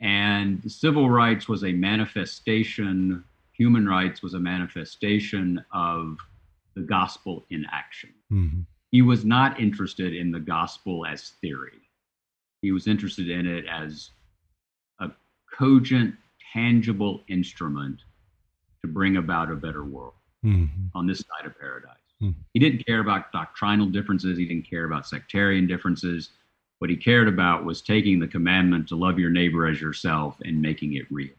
And 0.00 0.70
civil 0.70 1.10
rights 1.10 1.48
was 1.48 1.64
a 1.64 1.72
manifestation 1.72 3.24
human 3.58 3.86
rights 3.86 4.22
was 4.22 4.34
a 4.34 4.38
manifestation 4.38 5.62
of 5.72 6.16
the 6.74 6.82
gospel 6.82 7.44
in 7.50 7.66
action. 7.70 8.10
Mm-hmm. 8.32 8.60
He 8.92 9.02
was 9.02 9.24
not 9.24 9.60
interested 9.60 10.14
in 10.14 10.30
the 10.30 10.40
gospel 10.40 11.04
as 11.04 11.32
theory. 11.42 11.80
He 12.62 12.72
was 12.72 12.86
interested 12.86 13.28
in 13.28 13.46
it 13.46 13.66
as 13.66 14.10
a 15.00 15.10
cogent, 15.52 16.14
tangible 16.52 17.22
instrument 17.28 18.00
to 18.82 18.88
bring 18.88 19.16
about 19.16 19.50
a 19.50 19.56
better 19.56 19.84
world 19.84 20.14
mm-hmm. 20.44 20.86
on 20.94 21.06
this 21.06 21.18
side 21.18 21.46
of 21.46 21.58
paradise. 21.58 21.96
Hmm. 22.20 22.30
He 22.54 22.60
didn't 22.60 22.86
care 22.86 23.00
about 23.00 23.30
doctrinal 23.32 23.86
differences. 23.86 24.38
He 24.38 24.46
didn't 24.46 24.68
care 24.68 24.84
about 24.84 25.06
sectarian 25.06 25.66
differences. 25.66 26.30
What 26.78 26.90
he 26.90 26.96
cared 26.96 27.28
about 27.28 27.64
was 27.64 27.82
taking 27.82 28.18
the 28.18 28.26
commandment 28.26 28.88
to 28.88 28.96
love 28.96 29.18
your 29.18 29.30
neighbor 29.30 29.66
as 29.66 29.80
yourself 29.80 30.36
and 30.44 30.62
making 30.62 30.94
it 30.94 31.06
real. 31.10 31.34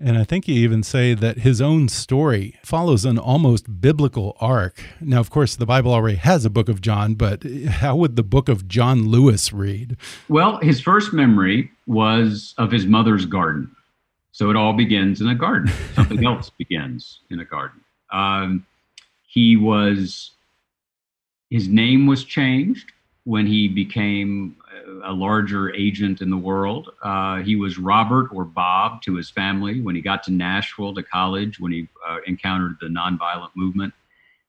And 0.00 0.16
I 0.16 0.22
think 0.22 0.46
you 0.46 0.54
even 0.54 0.84
say 0.84 1.14
that 1.14 1.38
his 1.38 1.60
own 1.60 1.88
story 1.88 2.54
follows 2.62 3.04
an 3.04 3.18
almost 3.18 3.80
biblical 3.80 4.36
arc. 4.40 4.80
Now, 5.00 5.18
of 5.18 5.28
course, 5.28 5.56
the 5.56 5.66
Bible 5.66 5.92
already 5.92 6.16
has 6.18 6.44
a 6.44 6.50
book 6.50 6.68
of 6.68 6.80
John, 6.80 7.14
but 7.14 7.42
how 7.68 7.96
would 7.96 8.14
the 8.14 8.22
book 8.22 8.48
of 8.48 8.68
John 8.68 9.08
Lewis 9.08 9.52
read? 9.52 9.96
Well, 10.28 10.58
his 10.58 10.80
first 10.80 11.12
memory 11.12 11.70
was 11.88 12.54
of 12.58 12.70
his 12.70 12.86
mother's 12.86 13.26
garden. 13.26 13.74
So 14.30 14.50
it 14.50 14.56
all 14.56 14.72
begins 14.72 15.20
in 15.20 15.28
a 15.28 15.34
garden. 15.34 15.72
Something 15.94 16.24
else 16.24 16.48
begins 16.50 17.20
in 17.30 17.40
a 17.40 17.44
garden. 17.44 17.80
Um, 18.12 18.64
he 19.26 19.56
was, 19.56 20.30
his 21.50 21.66
name 21.66 22.06
was 22.06 22.22
changed 22.24 22.92
when 23.24 23.46
he 23.46 23.66
became 23.66 24.54
a 25.04 25.12
larger 25.12 25.74
agent 25.74 26.20
in 26.20 26.30
the 26.30 26.36
world. 26.36 26.90
Uh, 27.02 27.36
he 27.36 27.56
was 27.56 27.78
Robert 27.78 28.28
or 28.32 28.44
Bob 28.44 29.02
to 29.02 29.16
his 29.16 29.30
family. 29.30 29.80
When 29.80 29.94
he 29.94 30.00
got 30.00 30.22
to 30.24 30.32
Nashville 30.32 30.94
to 30.94 31.02
college, 31.02 31.60
when 31.60 31.72
he 31.72 31.88
uh, 32.06 32.18
encountered 32.26 32.76
the 32.80 32.88
nonviolent 32.88 33.50
movement 33.54 33.94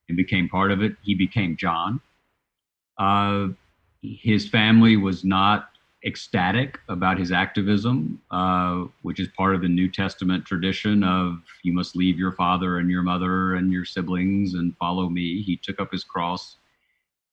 and 0.07 0.17
became 0.17 0.49
part 0.49 0.71
of 0.71 0.81
it, 0.81 0.95
he 1.01 1.15
became 1.15 1.55
John. 1.55 2.01
Uh, 2.97 3.49
his 4.01 4.47
family 4.47 4.97
was 4.97 5.23
not 5.23 5.69
ecstatic 6.05 6.79
about 6.87 7.19
his 7.19 7.31
activism, 7.31 8.21
uh, 8.31 8.85
which 9.01 9.19
is 9.19 9.27
part 9.35 9.53
of 9.55 9.61
the 9.61 9.67
New 9.67 9.89
Testament 9.89 10.45
tradition 10.45 11.03
of 11.03 11.41
you 11.63 11.73
must 11.73 11.95
leave 11.95 12.17
your 12.17 12.31
father 12.31 12.77
and 12.79 12.89
your 12.89 13.01
mother 13.01 13.55
and 13.55 13.71
your 13.71 13.85
siblings 13.85 14.53
and 14.53 14.75
follow 14.77 15.09
me. 15.09 15.41
He 15.41 15.57
took 15.57 15.79
up 15.79 15.91
his 15.91 16.03
cross 16.03 16.55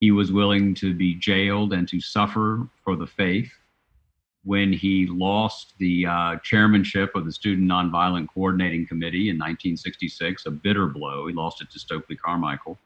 he 0.01 0.11
was 0.11 0.33
willing 0.33 0.75
to 0.75 0.95
be 0.95 1.15
jailed 1.15 1.73
and 1.73 1.89
to 1.89 2.01
suffer 2.01 2.69
for 2.85 2.97
the 2.97 3.07
faith. 3.07 3.51
When 4.45 4.73
he 4.73 5.07
lost 5.07 5.75
the 5.79 6.07
uh, 6.07 6.37
chairmanship 6.45 7.17
of 7.17 7.25
the 7.25 7.33
Student 7.33 7.69
Nonviolent 7.69 8.29
Coordinating 8.33 8.87
Committee 8.87 9.29
in 9.29 9.37
1966, 9.37 10.47
a 10.47 10.51
bitter 10.51 10.87
blow, 10.87 11.27
he 11.27 11.35
lost 11.35 11.61
it 11.61 11.71
to 11.71 11.79
Stokely 11.81 12.15
Carmichael. 12.15 12.79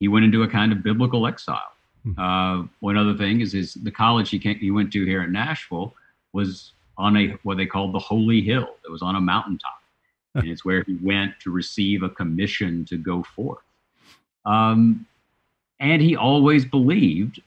He 0.00 0.08
went 0.08 0.24
into 0.24 0.42
a 0.42 0.48
kind 0.48 0.72
of 0.72 0.82
biblical 0.82 1.28
exile. 1.28 1.72
Hmm. 2.02 2.18
Uh, 2.18 2.66
one 2.80 2.96
other 2.96 3.16
thing 3.16 3.40
is 3.40 3.52
his 3.52 3.74
the 3.74 3.92
college 3.92 4.30
he, 4.30 4.40
came, 4.40 4.58
he 4.58 4.72
went 4.72 4.92
to 4.94 5.04
here 5.04 5.22
in 5.22 5.30
Nashville 5.30 5.94
was 6.32 6.72
on 6.98 7.16
a 7.16 7.28
what 7.44 7.58
they 7.58 7.66
called 7.66 7.94
the 7.94 8.00
Holy 8.00 8.40
Hill. 8.40 8.68
It 8.84 8.90
was 8.90 9.02
on 9.02 9.14
a 9.14 9.20
mountaintop, 9.20 9.80
and 10.34 10.48
it's 10.48 10.64
where 10.64 10.82
he 10.82 10.96
went 11.00 11.38
to 11.40 11.52
receive 11.52 12.02
a 12.02 12.08
commission 12.08 12.84
to 12.86 12.96
go 12.96 13.22
forth. 13.22 13.62
Um, 14.44 15.06
and 15.80 16.00
he 16.02 16.16
always 16.16 16.64
believed 16.64 17.40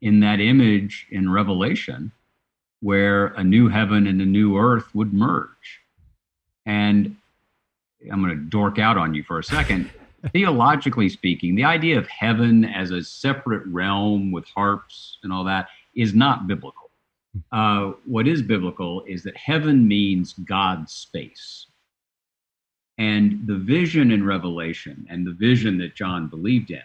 in 0.00 0.20
that 0.20 0.40
image 0.40 1.06
in 1.10 1.30
Revelation 1.30 2.12
where 2.80 3.26
a 3.28 3.44
new 3.44 3.68
heaven 3.68 4.06
and 4.06 4.20
a 4.20 4.26
new 4.26 4.58
earth 4.58 4.92
would 4.94 5.12
merge. 5.12 5.80
And 6.66 7.16
I'm 8.10 8.22
going 8.22 8.36
to 8.36 8.44
dork 8.44 8.78
out 8.78 8.98
on 8.98 9.14
you 9.14 9.22
for 9.22 9.38
a 9.38 9.44
second. 9.44 9.88
Theologically 10.32 11.08
speaking, 11.08 11.54
the 11.54 11.64
idea 11.64 11.98
of 11.98 12.06
heaven 12.08 12.64
as 12.64 12.90
a 12.90 13.02
separate 13.02 13.66
realm 13.66 14.32
with 14.32 14.44
harps 14.46 15.18
and 15.22 15.32
all 15.32 15.44
that 15.44 15.68
is 15.94 16.14
not 16.14 16.46
biblical. 16.46 16.90
Uh, 17.50 17.92
what 18.04 18.28
is 18.28 18.42
biblical 18.42 19.02
is 19.04 19.22
that 19.22 19.36
heaven 19.36 19.86
means 19.86 20.34
God's 20.44 20.92
space. 20.92 21.66
And 22.98 23.46
the 23.46 23.56
vision 23.56 24.10
in 24.10 24.24
Revelation 24.24 25.06
and 25.08 25.26
the 25.26 25.32
vision 25.32 25.78
that 25.78 25.94
John 25.94 26.28
believed 26.28 26.70
in 26.70 26.82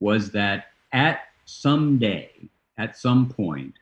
was 0.00 0.30
that 0.32 0.66
at 0.92 1.20
some 1.44 1.98
day, 1.98 2.48
at 2.76 2.96
some 2.96 3.28
point, 3.28 3.74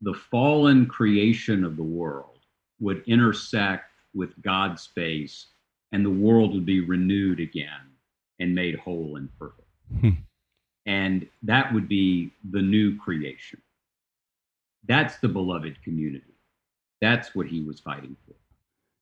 the 0.00 0.14
fallen 0.14 0.86
creation 0.86 1.64
of 1.64 1.76
the 1.76 1.82
world 1.82 2.38
would 2.80 3.02
intersect 3.06 3.90
with 4.14 4.40
God's 4.42 4.82
space 4.82 5.46
and 5.92 6.04
the 6.04 6.10
world 6.10 6.54
would 6.54 6.66
be 6.66 6.80
renewed 6.80 7.40
again 7.40 7.90
and 8.38 8.54
made 8.54 8.76
whole 8.76 9.16
and 9.16 9.28
perfect. 9.38 9.68
Hmm. 10.00 10.10
And 10.86 11.26
that 11.42 11.72
would 11.74 11.88
be 11.88 12.32
the 12.50 12.62
new 12.62 12.96
creation. 12.96 13.60
That's 14.86 15.18
the 15.18 15.28
beloved 15.28 15.82
community. 15.82 16.34
That's 17.00 17.34
what 17.34 17.46
he 17.46 17.60
was 17.60 17.80
fighting 17.80 18.16
for. 18.26 18.34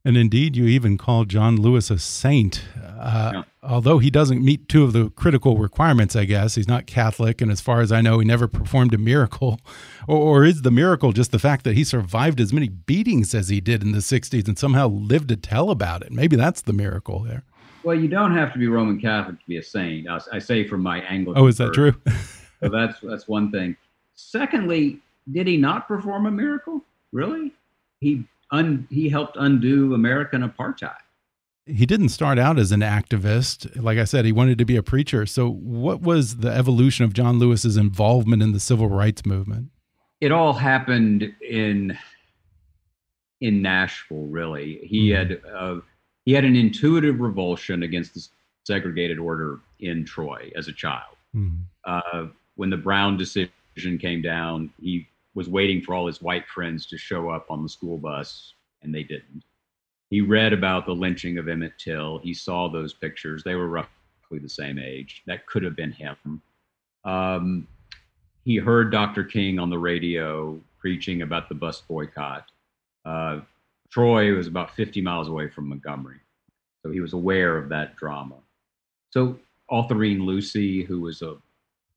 And 0.09 0.17
indeed, 0.17 0.57
you 0.57 0.65
even 0.65 0.97
call 0.97 1.27
John 1.27 1.61
Lewis 1.61 1.91
a 1.91 1.99
saint. 1.99 2.63
Uh, 2.99 3.33
yeah. 3.35 3.43
Although 3.63 3.99
he 3.99 4.09
doesn't 4.09 4.43
meet 4.43 4.67
two 4.67 4.83
of 4.83 4.95
the 4.95 5.11
critical 5.11 5.59
requirements, 5.59 6.17
I 6.17 6.25
guess. 6.25 6.55
He's 6.55 6.67
not 6.67 6.87
Catholic, 6.87 7.43
and 7.43 7.51
as 7.51 7.61
far 7.61 7.83
as 7.83 7.93
I 7.93 8.01
know, 8.01 8.19
he 8.19 8.25
never 8.25 8.49
performed 8.49 8.95
a 8.95 8.99
miracle. 8.99 9.61
Or, 10.09 10.39
or, 10.39 10.45
is 10.47 10.63
the 10.63 10.71
miracle 10.71 11.13
just 11.13 11.33
the 11.33 11.39
fact 11.39 11.65
that 11.65 11.77
he 11.77 11.85
survived 11.85 12.41
as 12.41 12.51
many 12.51 12.71
beatings 12.71 13.35
as 13.35 13.51
he 13.51 13.61
did 13.61 13.83
in 13.83 13.93
the 13.93 13.99
60s 13.99 14.49
and 14.49 14.59
somehow 14.59 14.89
lived 14.89 15.29
to 15.29 15.37
tell 15.37 15.69
about 15.69 16.01
it? 16.01 16.11
Maybe 16.11 16.35
that's 16.35 16.63
the 16.63 16.73
miracle 16.73 17.19
there. 17.21 17.43
Well, 17.85 17.95
you 17.95 18.09
don't 18.09 18.35
have 18.35 18.55
to 18.55 18.59
be 18.59 18.69
Roman 18.69 18.99
Catholic 18.99 19.39
to 19.39 19.47
be 19.47 19.59
a 19.59 19.63
saint. 19.63 20.09
I, 20.09 20.19
I 20.33 20.39
say 20.39 20.67
from 20.67 20.83
my 20.83 21.03
Anglican. 21.03 21.43
Oh, 21.43 21.47
is 21.47 21.59
that 21.59 21.75
true? 21.75 21.93
so 22.63 22.71
that's 22.71 22.99
that's 23.01 23.29
one 23.29 23.53
thing. 23.53 23.77
Secondly, 24.15 25.01
did 25.31 25.47
he 25.47 25.59
not 25.59 25.87
perform 25.87 26.25
a 26.25 26.31
miracle? 26.31 26.83
Really? 27.13 27.53
He 28.01 28.25
un, 28.51 28.87
he 28.91 29.09
helped 29.09 29.37
undo 29.39 29.95
American 29.95 30.43
apartheid. 30.43 30.97
He 31.67 31.85
didn't 31.85 32.09
start 32.09 32.39
out 32.39 32.59
as 32.59 32.73
an 32.73 32.81
activist. 32.81 33.81
Like 33.81 33.99
I 33.99 34.05
said, 34.05 34.25
he 34.25 34.33
wanted 34.33 34.57
to 34.59 34.65
be 34.65 34.77
a 34.77 34.83
preacher. 34.83 35.27
So, 35.27 35.51
what 35.51 36.01
was 36.01 36.39
the 36.39 36.51
evolution 36.51 37.05
of 37.05 37.13
John 37.13 37.39
Lewis's 37.39 37.77
involvement 37.77 38.43
in 38.43 38.53
the 38.53 38.61
civil 38.61 38.89
rights 38.89 39.27
movement? 39.27 39.71
It 40.21 40.33
all 40.33 40.55
happened 40.55 41.31
in 41.47 41.99
in 43.41 43.61
Nashville. 43.63 44.27
Really, 44.27 44.81
he 44.83 45.11
mm 45.11 45.17
had 45.17 45.43
uh, 45.55 45.81
he 46.25 46.33
had 46.33 46.45
an 46.45 46.57
intuitive 46.57 47.21
revulsion 47.21 47.83
against 47.83 48.15
the 48.15 48.27
segregated 48.65 49.19
order 49.19 49.61
in 49.81 50.05
Troy 50.05 50.51
as 50.57 50.69
a 50.69 50.73
child. 50.73 51.17
Mm 51.37 51.65
uh, 51.89 52.27
when 52.57 52.71
the 52.71 52.77
Brown 52.77 53.17
decision 53.17 53.99
came 53.99 54.21
down, 54.21 54.71
he 54.81 55.09
was 55.39 55.49
waiting 55.49 55.81
for 55.81 55.95
all 55.95 56.09
his 56.09 56.21
white 56.21 56.49
friends 56.49 56.85
to 56.85 56.99
show 56.99 57.31
up 57.31 57.47
on 57.49 57.63
the 57.63 57.69
school 57.69 57.97
bus, 57.97 58.55
and 58.83 58.93
they 58.93 59.05
didn't. 59.05 59.45
He 60.11 60.21
read 60.21 60.53
about 60.53 60.85
the 60.85 60.93
lynching 60.93 61.39
of 61.39 61.49
Emmett 61.49 61.75
Till. 61.79 62.19
He 62.19 62.35
saw 62.35 62.69
those 62.69 62.93
pictures. 62.93 63.45
They 63.45 63.55
were 63.55 63.69
roughly 63.69 64.41
the 64.43 64.49
same 64.49 64.81
age. 64.81 65.23
That 65.29 65.47
could 65.47 65.63
have 65.63 65.77
been 65.77 65.93
him. 65.93 66.43
Um, 67.05 67.69
he 68.45 68.57
heard 68.57 68.91
Dr. 68.91 69.23
King 69.23 69.61
on 69.61 69.71
the 69.71 69.79
radio 69.79 70.61
preaching 70.77 71.23
about 71.23 71.49
the 71.49 71.55
bus 71.55 71.83
boycott. 71.83 72.51
Uh, 73.05 73.43
Troy 73.93 74.35
was 74.35 74.49
about 74.49 74.75
50 74.75 75.01
miles 75.03 75.29
away 75.29 75.49
from 75.49 75.69
Montgomery, 75.69 76.19
so 76.83 76.91
he 76.91 76.99
was 76.99 77.13
aware 77.13 77.57
of 77.57 77.69
that 77.69 77.95
drama. 77.95 78.39
So 79.11 79.39
Autherine 79.71 80.27
Lucy, 80.27 80.83
who 80.83 81.01
was 81.01 81.23
a 81.23 81.37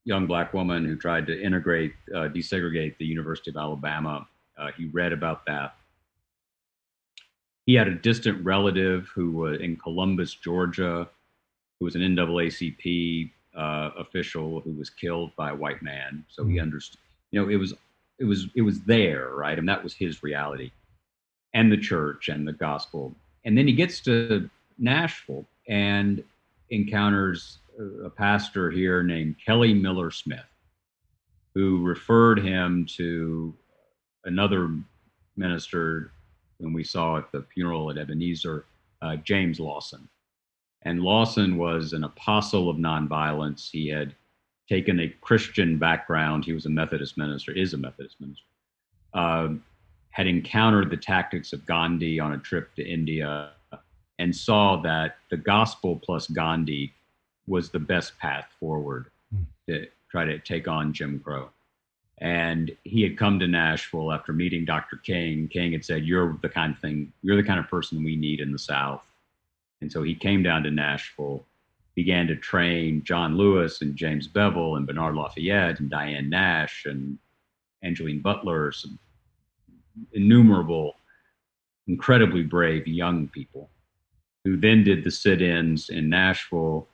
young 0.05 0.27
black 0.27 0.53
woman 0.53 0.85
who 0.85 0.95
tried 0.95 1.27
to 1.27 1.41
integrate, 1.41 1.93
uh, 2.13 2.27
desegregate 2.29 2.97
the 2.97 3.05
University 3.05 3.51
of 3.51 3.57
Alabama. 3.57 4.27
Uh, 4.57 4.71
he 4.77 4.85
read 4.87 5.13
about 5.13 5.45
that. 5.45 5.75
He 7.65 7.75
had 7.75 7.87
a 7.87 7.95
distant 7.95 8.43
relative 8.43 9.09
who 9.13 9.31
was 9.31 9.61
in 9.61 9.75
Columbus, 9.75 10.33
Georgia, 10.33 11.07
who 11.79 11.85
was 11.85 11.95
an 11.95 12.01
NAACP 12.01 13.31
uh, 13.55 13.89
official 13.97 14.61
who 14.61 14.71
was 14.71 14.89
killed 14.89 15.35
by 15.35 15.51
a 15.51 15.55
white 15.55 15.81
man. 15.81 16.25
So 16.29 16.45
he 16.45 16.53
mm-hmm. 16.53 16.63
understood. 16.63 16.99
You 17.31 17.41
know, 17.41 17.49
it 17.49 17.57
was 17.57 17.73
it 18.19 18.25
was 18.25 18.47
it 18.55 18.61
was 18.61 18.81
there, 18.81 19.29
right? 19.29 19.57
And 19.57 19.67
that 19.69 19.83
was 19.83 19.93
his 19.93 20.23
reality, 20.23 20.71
and 21.53 21.71
the 21.71 21.77
church 21.77 22.29
and 22.29 22.47
the 22.47 22.53
gospel. 22.53 23.13
And 23.45 23.57
then 23.57 23.67
he 23.67 23.73
gets 23.73 23.99
to 24.01 24.49
Nashville 24.77 25.45
and 25.67 26.23
encounters 26.69 27.59
a 28.05 28.09
pastor 28.09 28.71
here 28.71 29.03
named 29.03 29.35
Kelly 29.43 29.73
Miller 29.73 30.11
Smith, 30.11 30.39
who 31.53 31.83
referred 31.83 32.39
him 32.39 32.85
to 32.97 33.53
another 34.25 34.75
minister 35.35 36.11
whom 36.59 36.73
we 36.73 36.83
saw 36.83 37.17
at 37.17 37.31
the 37.31 37.45
funeral 37.53 37.89
at 37.89 37.97
Ebenezer, 37.97 38.65
uh, 39.01 39.15
James 39.17 39.59
Lawson. 39.59 40.07
And 40.83 41.01
Lawson 41.01 41.57
was 41.57 41.93
an 41.93 42.03
apostle 42.03 42.69
of 42.69 42.77
nonviolence. 42.77 43.69
He 43.69 43.87
had 43.87 44.15
taken 44.69 44.99
a 44.99 45.13
Christian 45.21 45.77
background. 45.77 46.45
He 46.45 46.53
was 46.53 46.65
a 46.65 46.69
Methodist 46.69 47.17
minister, 47.17 47.51
is 47.51 47.73
a 47.73 47.77
Methodist 47.77 48.19
minister. 48.19 48.45
Uh, 49.13 49.49
had 50.11 50.27
encountered 50.27 50.89
the 50.89 50.97
tactics 50.97 51.53
of 51.53 51.65
Gandhi 51.65 52.19
on 52.19 52.33
a 52.33 52.37
trip 52.37 52.73
to 52.75 52.85
India 52.85 53.51
and 54.19 54.35
saw 54.35 54.81
that 54.81 55.17
the 55.29 55.37
gospel 55.37 55.95
plus 55.95 56.27
Gandhi 56.27 56.93
was 57.47 57.69
the 57.69 57.79
best 57.79 58.17
path 58.19 58.45
forward 58.59 59.07
mm. 59.33 59.45
to 59.67 59.87
try 60.09 60.25
to 60.25 60.39
take 60.39 60.67
on 60.67 60.93
Jim 60.93 61.19
Crow. 61.19 61.49
And 62.19 62.71
he 62.83 63.01
had 63.01 63.17
come 63.17 63.39
to 63.39 63.47
Nashville 63.47 64.11
after 64.11 64.31
meeting 64.31 64.63
Dr. 64.63 64.97
King. 64.97 65.47
King 65.47 65.71
had 65.71 65.83
said, 65.83 66.05
"You're 66.05 66.37
the 66.41 66.49
kind 66.49 66.73
of 66.73 66.79
thing. 66.79 67.11
You're 67.23 67.35
the 67.35 67.47
kind 67.47 67.59
of 67.59 67.67
person 67.67 68.03
we 68.03 68.15
need 68.15 68.39
in 68.39 68.51
the 68.51 68.59
South." 68.59 69.01
And 69.81 69.91
so 69.91 70.03
he 70.03 70.13
came 70.13 70.43
down 70.43 70.61
to 70.63 70.71
Nashville 70.71 71.43
began 71.95 72.27
to 72.27 72.35
train 72.35 73.03
John 73.03 73.37
Lewis 73.37 73.81
and 73.81 73.95
James 73.95 74.27
Bevel 74.27 74.75
and 74.75 74.87
Bernard 74.87 75.15
Lafayette 75.15 75.79
and 75.79 75.89
Diane 75.89 76.29
Nash 76.29 76.85
and 76.85 77.17
Angeline 77.83 78.21
Butler, 78.21 78.71
some 78.71 78.97
innumerable, 80.13 80.95
incredibly 81.87 82.43
brave 82.43 82.87
young 82.87 83.27
people 83.27 83.69
who 84.43 84.57
then 84.57 84.83
did 84.83 85.03
the 85.03 85.11
sit 85.11 85.41
ins 85.41 85.89
in 85.89 86.09
Nashville. 86.09 86.87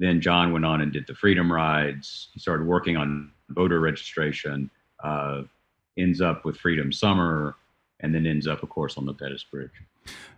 Then 0.00 0.20
John 0.22 0.52
went 0.52 0.64
on 0.64 0.80
and 0.80 0.90
did 0.90 1.06
the 1.06 1.14
Freedom 1.14 1.52
Rides. 1.52 2.30
He 2.32 2.40
started 2.40 2.66
working 2.66 2.96
on 2.96 3.30
voter 3.50 3.80
registration, 3.80 4.70
uh, 5.04 5.42
ends 5.98 6.22
up 6.22 6.46
with 6.46 6.56
Freedom 6.56 6.90
Summer, 6.90 7.54
and 8.00 8.14
then 8.14 8.26
ends 8.26 8.46
up, 8.46 8.62
of 8.62 8.70
course, 8.70 8.96
on 8.96 9.04
the 9.04 9.12
Pettus 9.12 9.44
Bridge. 9.44 9.70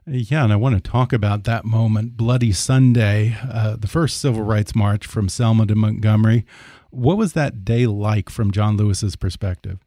Yeah, 0.05 0.42
and 0.42 0.53
I 0.53 0.57
want 0.57 0.75
to 0.75 0.90
talk 0.90 1.12
about 1.12 1.44
that 1.44 1.64
moment, 1.64 2.16
Bloody 2.16 2.51
Sunday, 2.51 3.37
uh, 3.48 3.77
the 3.77 3.87
first 3.87 4.20
civil 4.20 4.42
rights 4.42 4.75
march 4.75 5.07
from 5.07 5.29
Selma 5.29 5.64
to 5.66 5.77
Montgomery. 5.77 6.44
What 6.90 7.16
was 7.16 7.35
that 7.35 7.64
day 7.64 7.87
like 7.87 8.29
from 8.29 8.51
John 8.51 8.77
Lewis's 8.77 9.14
perspective? 9.14 9.79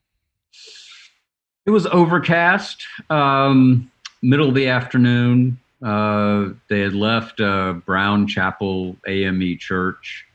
It 1.65 1.71
was 1.71 1.85
overcast, 1.87 2.85
um, 3.09 3.91
middle 4.21 4.47
of 4.47 4.55
the 4.55 4.69
afternoon. 4.69 5.59
Uh, 5.83 6.49
they 6.69 6.79
had 6.79 6.93
left 6.93 7.39
uh, 7.41 7.73
Brown 7.85 8.27
Chapel 8.27 8.95
AME 9.07 9.57
Church. 9.59 10.25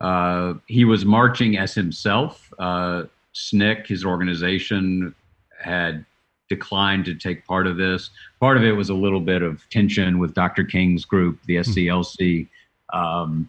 Uh, 0.00 0.54
he 0.66 0.84
was 0.84 1.04
marching 1.04 1.56
as 1.56 1.74
himself. 1.74 2.52
Uh, 2.58 3.04
SNCC, 3.34 3.86
his 3.86 4.04
organization, 4.04 5.14
had 5.58 6.04
declined 6.48 7.04
to 7.06 7.14
take 7.14 7.44
part 7.46 7.66
of 7.66 7.76
this. 7.76 8.10
Part 8.40 8.56
of 8.56 8.64
it 8.64 8.72
was 8.72 8.90
a 8.90 8.94
little 8.94 9.20
bit 9.20 9.42
of 9.42 9.68
tension 9.70 10.18
with 10.18 10.34
Dr. 10.34 10.64
King's 10.64 11.04
group, 11.04 11.38
the 11.46 11.56
SCLC. 11.56 12.48
Um, 12.92 13.48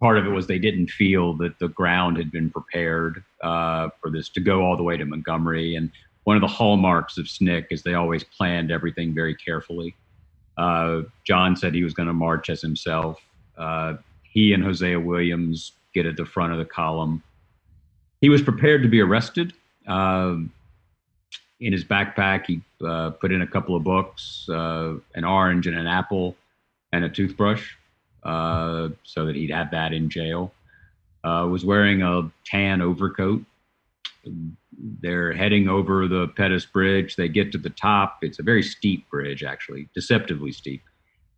part 0.00 0.18
of 0.18 0.26
it 0.26 0.30
was 0.30 0.46
they 0.46 0.58
didn't 0.58 0.90
feel 0.90 1.34
that 1.34 1.58
the 1.58 1.68
ground 1.68 2.16
had 2.16 2.32
been 2.32 2.50
prepared 2.50 3.22
uh, 3.42 3.90
for 4.00 4.10
this 4.10 4.28
to 4.30 4.40
go 4.40 4.64
all 4.64 4.76
the 4.76 4.82
way 4.82 4.96
to 4.96 5.04
Montgomery. 5.04 5.76
And 5.76 5.90
one 6.24 6.36
of 6.36 6.40
the 6.40 6.48
hallmarks 6.48 7.18
of 7.18 7.26
SNCC 7.26 7.66
is 7.70 7.82
they 7.82 7.94
always 7.94 8.24
planned 8.24 8.70
everything 8.70 9.14
very 9.14 9.34
carefully. 9.34 9.94
Uh, 10.56 11.02
John 11.24 11.56
said 11.56 11.74
he 11.74 11.84
was 11.84 11.94
going 11.94 12.08
to 12.08 12.12
march 12.12 12.50
as 12.50 12.60
himself. 12.60 13.20
Uh, 13.56 13.94
he 14.22 14.52
and 14.52 14.62
Hosea 14.62 14.98
Williams 14.98 15.72
get 15.94 16.06
at 16.06 16.16
the 16.16 16.24
front 16.24 16.52
of 16.52 16.58
the 16.58 16.64
column. 16.64 17.22
He 18.20 18.28
was 18.28 18.42
prepared 18.42 18.82
to 18.82 18.88
be 18.88 19.00
arrested. 19.00 19.52
Um, 19.86 20.52
in 21.60 21.72
his 21.72 21.84
backpack, 21.84 22.46
he 22.46 22.60
uh, 22.84 23.10
put 23.10 23.30
in 23.32 23.42
a 23.42 23.46
couple 23.46 23.76
of 23.76 23.84
books, 23.84 24.48
uh, 24.48 24.94
an 25.14 25.24
orange 25.24 25.66
and 25.66 25.78
an 25.78 25.86
apple, 25.86 26.36
and 26.92 27.04
a 27.04 27.08
toothbrush, 27.08 27.70
uh, 28.24 28.88
so 29.04 29.26
that 29.26 29.36
he'd 29.36 29.50
have 29.50 29.70
that 29.70 29.92
in 29.92 30.10
jail. 30.10 30.52
Uh, 31.24 31.46
was 31.48 31.64
wearing 31.64 32.02
a 32.02 32.28
tan 32.44 32.82
overcoat. 32.82 33.44
They're 35.00 35.32
heading 35.32 35.68
over 35.68 36.08
the 36.08 36.28
Pettus 36.28 36.64
Bridge. 36.64 37.16
They 37.16 37.28
get 37.28 37.52
to 37.52 37.58
the 37.58 37.70
top. 37.70 38.18
It's 38.22 38.38
a 38.38 38.42
very 38.42 38.62
steep 38.62 39.08
bridge, 39.10 39.42
actually, 39.44 39.88
deceptively 39.94 40.52
steep. 40.52 40.82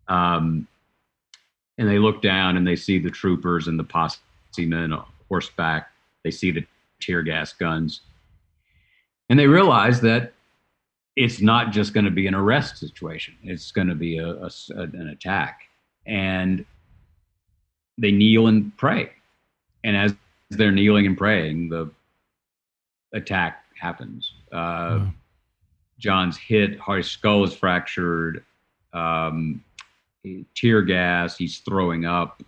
Um, 0.09 0.69
and 1.79 1.89
they 1.89 1.99
look 1.99 2.23
down 2.23 2.57
and 2.57 2.67
they 2.67 2.77
see 2.77 2.99
the 2.99 3.11
troopers 3.11 3.69
and 3.69 3.79
the 3.79 3.85
posse 3.85 4.19
men 4.59 4.93
on 4.93 5.05
horseback. 5.29 5.91
They 6.23 6.31
see 6.31 6.51
the 6.51 6.65
tear 7.01 7.23
gas 7.23 7.53
guns 7.53 8.01
and 9.29 9.39
they 9.39 9.47
realize 9.47 10.01
that 10.01 10.33
it's 11.17 11.41
not 11.41 11.73
just 11.73 11.95
going 11.95 12.05
to 12.05 12.11
be 12.11 12.27
an 12.27 12.35
arrest 12.35 12.79
situation 12.79 13.35
it's 13.43 13.71
going 13.71 13.89
to 13.89 13.95
be 13.95 14.19
a, 14.19 14.29
a, 14.29 14.51
an 14.77 15.09
attack 15.09 15.61
and 16.07 16.65
they 17.99 18.11
kneel 18.11 18.47
and 18.47 18.77
pray 18.77 19.11
and 19.85 19.97
as 19.97 20.15
they're 20.51 20.73
kneeling 20.73 21.07
and 21.07 21.17
praying 21.17 21.69
the 21.69 21.91
attack 23.15 23.65
happens 23.81 24.33
uh, 24.53 25.01
wow. 25.01 25.13
john's 25.99 26.37
hit 26.37 26.79
his 26.87 27.11
skull 27.11 27.43
is 27.45 27.55
fractured 27.55 28.45
um, 28.93 29.63
tear 30.55 30.83
gas 30.83 31.37
he's 31.37 31.59
throwing 31.59 32.05
up 32.05 32.43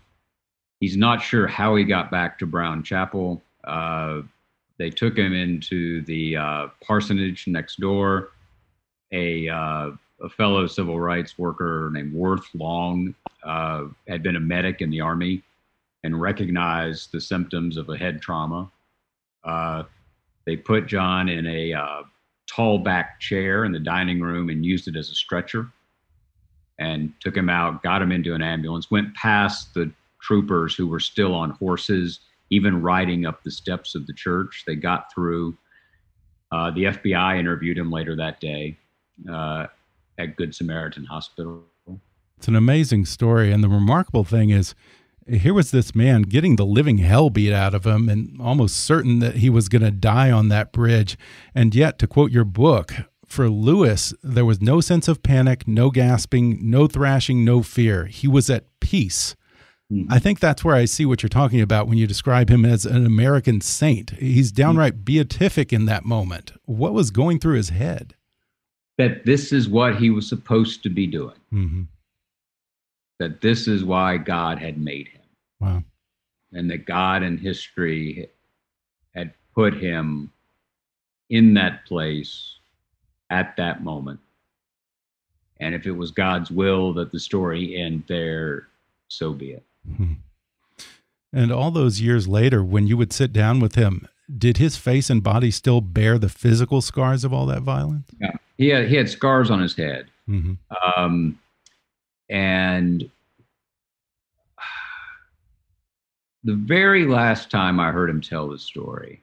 he's 0.81 0.97
not 0.97 1.23
sure 1.23 1.47
how 1.47 1.75
he 1.75 1.85
got 1.85 2.11
back 2.11 2.39
to 2.39 2.47
brown 2.47 2.83
chapel 2.83 3.43
uh, 3.65 4.21
they 4.79 4.91
took 4.91 5.17
him 5.17 5.33
into 5.33 6.03
the 6.03 6.37
uh, 6.37 6.69
parsonage 6.83 7.47
next 7.47 7.81
door. 7.81 8.31
A, 9.13 9.49
uh, 9.49 9.91
a 10.21 10.29
fellow 10.29 10.67
civil 10.67 11.01
rights 11.01 11.39
worker 11.39 11.91
named 11.93 12.13
Worth 12.13 12.47
Long 12.55 13.15
uh, 13.43 13.85
had 14.09 14.23
been 14.23 14.37
a 14.37 14.41
medic 14.41 14.81
in 14.81 14.91
the 14.91 15.01
army 15.01 15.43
and 16.05 16.21
recognized 16.21 17.13
the 17.13 17.21
symptoms 17.21 17.77
of 17.77 17.89
a 17.89 17.97
head 17.97 18.21
trauma. 18.21 18.71
They 20.47 20.57
put 20.57 20.87
John 20.87 21.29
in 21.29 21.47
a 21.47 21.73
uh, 21.73 22.03
tall 22.47 22.79
back 22.79 23.21
chair 23.21 23.65
in 23.65 23.73
the 23.73 23.81
dining 23.81 24.21
room 24.21 24.49
and 24.49 24.65
used 24.65 24.89
it 24.89 24.97
as 24.97 25.11
a 25.11 25.15
stretcher 25.15 25.69
and 26.79 27.13
took 27.21 27.37
him 27.37 27.49
out, 27.49 27.83
got 27.83 28.03
him 28.03 28.13
into 28.13 28.35
an 28.35 28.43
ambulance, 28.43 28.91
went 28.91 29.15
past 29.15 29.75
the 29.75 29.91
troopers 30.21 30.75
who 30.75 30.87
were 30.87 31.01
still 31.01 31.35
on 31.35 31.51
horses 31.51 32.21
even 32.51 32.81
riding 32.81 33.27
up 33.27 33.43
the 33.43 33.51
steps 33.51 33.95
of 33.95 34.07
the 34.07 34.13
church. 34.13 34.65
They 34.67 34.77
got 34.77 35.13
through. 35.13 35.57
Uh, 36.53 36.71
the 36.71 36.85
FBI 36.85 37.39
interviewed 37.39 37.77
him 37.77 37.91
later 37.91 38.15
that 38.17 38.41
day 38.41 38.79
uh, 39.31 39.67
at 40.19 40.37
Good 40.37 40.55
Samaritan 40.55 41.05
Hospital. 41.05 41.65
It's 42.39 42.49
an 42.49 42.55
amazing 42.55 43.07
story. 43.07 43.51
And 43.51 43.65
the 43.65 43.69
remarkable 43.69 44.25
thing 44.25 44.51
is, 44.51 44.75
here 45.29 45.55
was 45.55 45.71
this 45.71 45.95
man 45.95 46.23
getting 46.23 46.57
the 46.57 46.67
living 46.67 46.99
hell 46.99 47.31
beat 47.31 47.53
out 47.53 47.75
of 47.75 47.85
him 47.85 48.09
and 48.09 48.41
almost 48.41 48.77
certain 48.77 49.19
that 49.21 49.37
he 49.37 49.51
was 49.51 49.69
going 49.69 49.83
to 49.83 49.91
die 49.91 50.31
on 50.31 50.49
that 50.49 50.73
bridge. 50.73 51.19
And 51.55 51.75
yet, 51.75 51.99
to 51.99 52.07
quote 52.07 52.31
your 52.31 52.45
book, 52.45 52.93
for 53.27 53.49
Lewis, 53.51 54.15
there 54.23 54.45
was 54.45 54.63
no 54.63 54.81
sense 54.81 55.09
of 55.09 55.23
panic, 55.23 55.67
no 55.67 55.91
gasping, 55.91 56.59
no 56.71 56.87
thrashing, 56.87 57.45
no 57.45 57.63
fear. 57.63 58.07
He 58.07 58.29
was 58.29 58.49
at 58.49 58.67
peace. 58.81 59.35
Mm-hmm. 59.93 60.13
I 60.13 60.19
think 60.19 60.41
that's 60.41 60.65
where 60.65 60.75
I 60.75 60.85
see 60.85 61.07
what 61.07 61.23
you're 61.23 61.29
talking 61.29 61.61
about 61.61 61.87
when 61.87 61.99
you 61.99 62.07
describe 62.07 62.49
him 62.49 62.65
as 62.65 62.85
an 62.87 63.07
American 63.07 63.61
saint. 63.61 64.11
He's 64.11 64.51
downright 64.51 65.05
beatific 65.05 65.73
in 65.73 65.87
that 65.87 66.05
moment. 66.05 66.53
What 66.65 66.93
was 66.93 67.11
going 67.11 67.39
through 67.39 67.57
his 67.57 67.69
head? 67.69 68.15
That 68.99 69.27
this 69.27 69.53
is 69.53 69.69
what 69.69 69.97
he 69.97 70.11
was 70.11 70.29
supposed 70.29 70.83
to 70.85 70.91
be 70.91 71.07
doing. 71.07 71.37
Mm-hmm. 71.53 71.83
That 73.21 73.41
this 73.41 73.69
is 73.69 73.85
why 73.85 74.17
God 74.17 74.59
had 74.59 74.79
made 74.79 75.09
him. 75.09 75.16
Wow. 75.61 75.83
And 76.53 76.71
that 76.71 76.87
God 76.87 77.23
in 77.23 77.39
history 77.39 78.29
had 79.15 79.33
put 79.55 79.75
him 79.75 80.31
in 81.29 81.55
that 81.55 81.85
place 81.87 82.59
at 83.31 83.57
that 83.57 83.83
moment. 83.83 84.21
And 85.59 85.75
if 85.75 85.87
it 85.87 85.93
was 85.93 86.11
God's 86.11 86.51
will 86.51 86.93
that 86.95 87.13
the 87.13 87.19
story 87.19 87.77
end 87.77 88.05
there, 88.09 88.69
so 89.09 89.33
be 89.33 89.53
it. 89.53 89.65
Hmm. 89.97 90.13
And 91.33 91.53
all 91.53 91.71
those 91.71 92.01
years 92.01 92.29
later, 92.29 92.63
when 92.63 92.87
you 92.87 92.97
would 92.97 93.13
sit 93.13 93.33
down 93.33 93.61
with 93.61 93.75
him, 93.75 94.09
did 94.39 94.57
his 94.57 94.77
face 94.77 95.11
and 95.11 95.23
body 95.23 95.51
still 95.51 95.81
bear 95.81 96.19
the 96.19 96.29
physical 96.29 96.81
scars 96.81 97.25
of 97.25 97.33
all 97.33 97.47
that 97.47 97.63
violence? 97.63 98.09
Yeah, 98.21 98.33
he 98.57 98.69
had 98.69 98.89
he 98.89 98.97
had 98.97 99.09
scars 99.09 99.51
on 99.51 99.61
his 99.61 99.77
head, 99.77 100.07
mm 100.29 100.43
-hmm. 100.43 100.99
um, 100.99 101.39
and 102.29 103.09
the 106.47 106.55
very 106.55 107.05
last 107.05 107.51
time 107.51 107.79
I 107.79 107.91
heard 107.91 108.09
him 108.09 108.21
tell 108.21 108.49
the 108.49 108.59
story, 108.59 109.23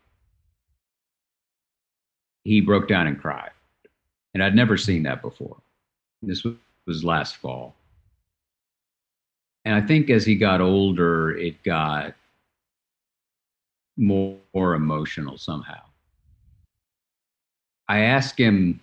he 2.43 2.62
broke 2.62 2.88
down 2.88 3.07
and 3.07 3.19
cried, 3.19 3.51
and 4.33 4.43
I'd 4.43 4.55
never 4.55 4.77
seen 4.77 5.03
that 5.03 5.21
before. 5.21 5.57
This 6.21 6.45
was 6.86 7.03
last 7.03 7.38
fall 7.38 7.75
and 9.65 9.75
I 9.75 9.81
think 9.81 10.09
as 10.09 10.25
he 10.25 10.36
got 10.36 10.62
older, 10.62 11.31
it 11.38 11.62
got 11.63 12.13
more, 13.95 14.38
more 14.53 14.73
emotional 14.73 15.38
somehow. 15.38 15.81
I 17.88 17.99
asked 17.99 18.39
him, 18.39 18.79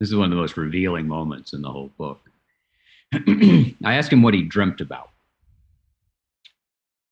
this 0.00 0.08
is 0.08 0.16
one 0.16 0.24
of 0.24 0.30
the 0.30 0.36
most 0.36 0.56
revealing 0.56 1.06
moments 1.06 1.52
in 1.52 1.62
the 1.62 1.70
whole 1.70 1.90
book. 1.98 2.20
I 3.12 3.94
asked 3.94 4.12
him 4.12 4.22
what 4.22 4.34
he 4.34 4.42
dreamt 4.42 4.80
about. 4.80 5.10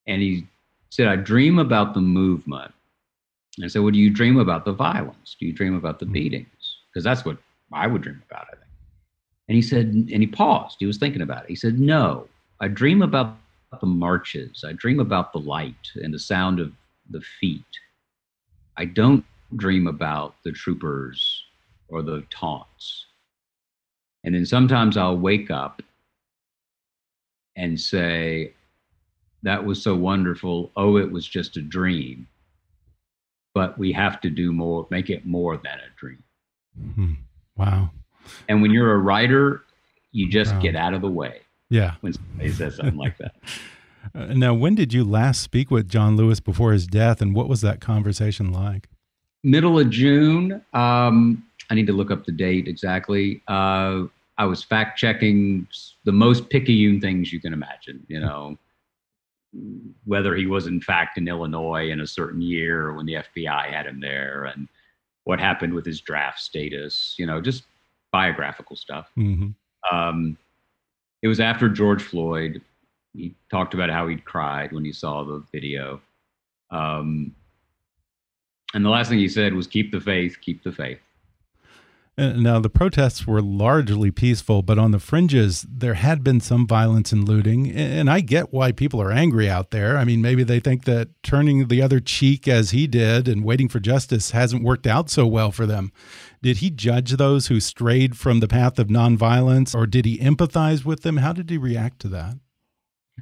And 0.06 0.20
he 0.20 0.46
said, 0.90 1.08
I 1.08 1.16
dream 1.16 1.58
about 1.58 1.94
the 1.94 2.00
movement. 2.00 2.72
And 3.56 3.64
I 3.64 3.68
said, 3.68 3.82
Well, 3.82 3.92
do 3.92 3.98
you 3.98 4.10
dream 4.10 4.38
about 4.38 4.64
the 4.64 4.72
violence? 4.72 5.36
Do 5.38 5.46
you 5.46 5.52
dream 5.52 5.74
about 5.74 5.98
the 5.98 6.06
hmm. 6.06 6.12
beatings? 6.12 6.78
Because 6.92 7.04
that's 7.04 7.24
what 7.24 7.38
I 7.72 7.86
would 7.86 8.02
dream 8.02 8.22
about, 8.30 8.46
I 8.52 8.56
think. 8.56 8.64
And 9.48 9.56
he 9.56 9.62
said, 9.62 9.86
and 9.86 10.08
he 10.08 10.26
paused. 10.26 10.76
He 10.78 10.86
was 10.86 10.96
thinking 10.96 11.22
about 11.22 11.44
it. 11.44 11.50
He 11.50 11.56
said, 11.56 11.78
No, 11.78 12.28
I 12.60 12.68
dream 12.68 13.02
about 13.02 13.36
the 13.80 13.86
marches. 13.86 14.64
I 14.66 14.72
dream 14.72 15.00
about 15.00 15.32
the 15.32 15.40
light 15.40 15.90
and 15.96 16.14
the 16.14 16.18
sound 16.18 16.60
of 16.60 16.72
the 17.10 17.20
feet. 17.40 17.62
I 18.76 18.84
don't 18.84 19.24
dream 19.56 19.86
about 19.86 20.34
the 20.44 20.52
troopers 20.52 21.42
or 21.88 22.02
the 22.02 22.24
taunts. 22.30 23.06
And 24.24 24.34
then 24.34 24.46
sometimes 24.46 24.96
I'll 24.96 25.18
wake 25.18 25.50
up 25.50 25.82
and 27.56 27.78
say, 27.78 28.52
that 29.44 29.64
was 29.64 29.80
so 29.80 29.94
wonderful. 29.94 30.72
Oh, 30.76 30.96
it 30.96 31.10
was 31.10 31.26
just 31.26 31.56
a 31.56 31.62
dream. 31.62 32.26
But 33.54 33.78
we 33.78 33.92
have 33.92 34.20
to 34.22 34.30
do 34.30 34.52
more, 34.52 34.86
make 34.90 35.10
it 35.10 35.24
more 35.24 35.56
than 35.56 35.78
a 35.78 35.98
dream. 35.98 36.22
Hmm. 36.94 37.12
Wow. 37.56 37.90
And 38.48 38.62
when 38.62 38.72
you're 38.72 38.92
a 38.92 38.98
writer, 38.98 39.62
you 40.10 40.28
just 40.28 40.52
wow. 40.54 40.60
get 40.60 40.74
out 40.74 40.94
of 40.94 41.02
the 41.02 41.10
way. 41.10 41.42
Yeah. 41.70 41.94
When 42.00 42.14
somebody 42.14 42.50
says 42.50 42.76
something 42.76 42.96
like 42.96 43.16
that. 43.18 43.34
Uh, 44.14 44.26
now, 44.26 44.52
when 44.52 44.74
did 44.74 44.92
you 44.92 45.02
last 45.02 45.40
speak 45.40 45.70
with 45.70 45.88
John 45.88 46.14
Lewis 46.14 46.38
before 46.38 46.72
his 46.72 46.86
death, 46.86 47.22
and 47.22 47.34
what 47.34 47.48
was 47.48 47.62
that 47.62 47.80
conversation 47.80 48.52
like? 48.52 48.88
Middle 49.42 49.78
of 49.78 49.88
June. 49.88 50.62
Um, 50.74 51.42
I 51.70 51.74
need 51.74 51.86
to 51.86 51.94
look 51.94 52.10
up 52.10 52.26
the 52.26 52.30
date 52.30 52.68
exactly. 52.68 53.42
Uh, 53.48 54.04
I 54.36 54.44
was 54.44 54.62
fact 54.62 54.98
checking 54.98 55.66
the 56.04 56.12
most 56.12 56.50
picayune 56.50 57.00
things 57.00 57.32
you 57.32 57.40
can 57.40 57.54
imagine. 57.54 58.04
You 58.06 58.20
know, 58.20 58.58
whether 60.04 60.34
he 60.34 60.46
was 60.46 60.66
in 60.66 60.80
fact 60.80 61.18
in 61.18 61.28
Illinois 61.28 61.90
in 61.90 62.00
a 62.00 62.06
certain 62.06 62.40
year 62.40 62.92
when 62.94 63.06
the 63.06 63.14
FBI 63.14 63.70
had 63.70 63.86
him 63.86 64.00
there, 64.00 64.44
and 64.44 64.68
what 65.24 65.40
happened 65.40 65.72
with 65.72 65.86
his 65.86 66.00
draft 66.00 66.40
status. 66.40 67.14
You 67.18 67.26
know, 67.26 67.40
just 67.40 67.64
biographical 68.12 68.76
stuff. 68.76 69.10
Mm-hmm. 69.16 69.96
Um, 69.96 70.36
it 71.22 71.28
was 71.28 71.40
after 71.40 71.68
George 71.68 72.02
Floyd. 72.02 72.60
He 73.12 73.34
talked 73.50 73.74
about 73.74 73.90
how 73.90 74.06
he'd 74.08 74.24
cried 74.24 74.72
when 74.72 74.84
he 74.84 74.92
saw 74.92 75.24
the 75.24 75.44
video. 75.52 76.00
Um, 76.70 77.34
and 78.74 78.84
the 78.84 78.90
last 78.90 79.08
thing 79.08 79.18
he 79.18 79.28
said 79.28 79.54
was, 79.54 79.66
keep 79.66 79.92
the 79.92 80.00
faith, 80.00 80.36
keep 80.40 80.62
the 80.62 80.72
faith. 80.72 80.98
Now, 82.16 82.60
the 82.60 82.70
protests 82.70 83.26
were 83.26 83.42
largely 83.42 84.12
peaceful, 84.12 84.62
but 84.62 84.78
on 84.78 84.92
the 84.92 85.00
fringes, 85.00 85.66
there 85.68 85.94
had 85.94 86.22
been 86.22 86.40
some 86.40 86.64
violence 86.64 87.10
and 87.10 87.26
looting. 87.26 87.72
And 87.72 88.08
I 88.08 88.20
get 88.20 88.52
why 88.52 88.70
people 88.70 89.02
are 89.02 89.10
angry 89.10 89.50
out 89.50 89.72
there. 89.72 89.98
I 89.98 90.04
mean, 90.04 90.22
maybe 90.22 90.44
they 90.44 90.60
think 90.60 90.84
that 90.84 91.08
turning 91.24 91.66
the 91.66 91.82
other 91.82 91.98
cheek 91.98 92.46
as 92.46 92.70
he 92.70 92.86
did 92.86 93.26
and 93.26 93.44
waiting 93.44 93.68
for 93.68 93.80
justice 93.80 94.30
hasn't 94.30 94.62
worked 94.62 94.86
out 94.86 95.10
so 95.10 95.26
well 95.26 95.50
for 95.50 95.66
them. 95.66 95.90
Did 96.40 96.58
he 96.58 96.70
judge 96.70 97.12
those 97.12 97.48
who 97.48 97.58
strayed 97.58 98.16
from 98.16 98.38
the 98.38 98.48
path 98.48 98.78
of 98.78 98.86
nonviolence, 98.86 99.74
or 99.74 99.86
did 99.86 100.04
he 100.04 100.18
empathize 100.18 100.84
with 100.84 101.02
them? 101.02 101.16
How 101.16 101.32
did 101.32 101.50
he 101.50 101.58
react 101.58 101.98
to 102.02 102.08
that? 102.08 102.38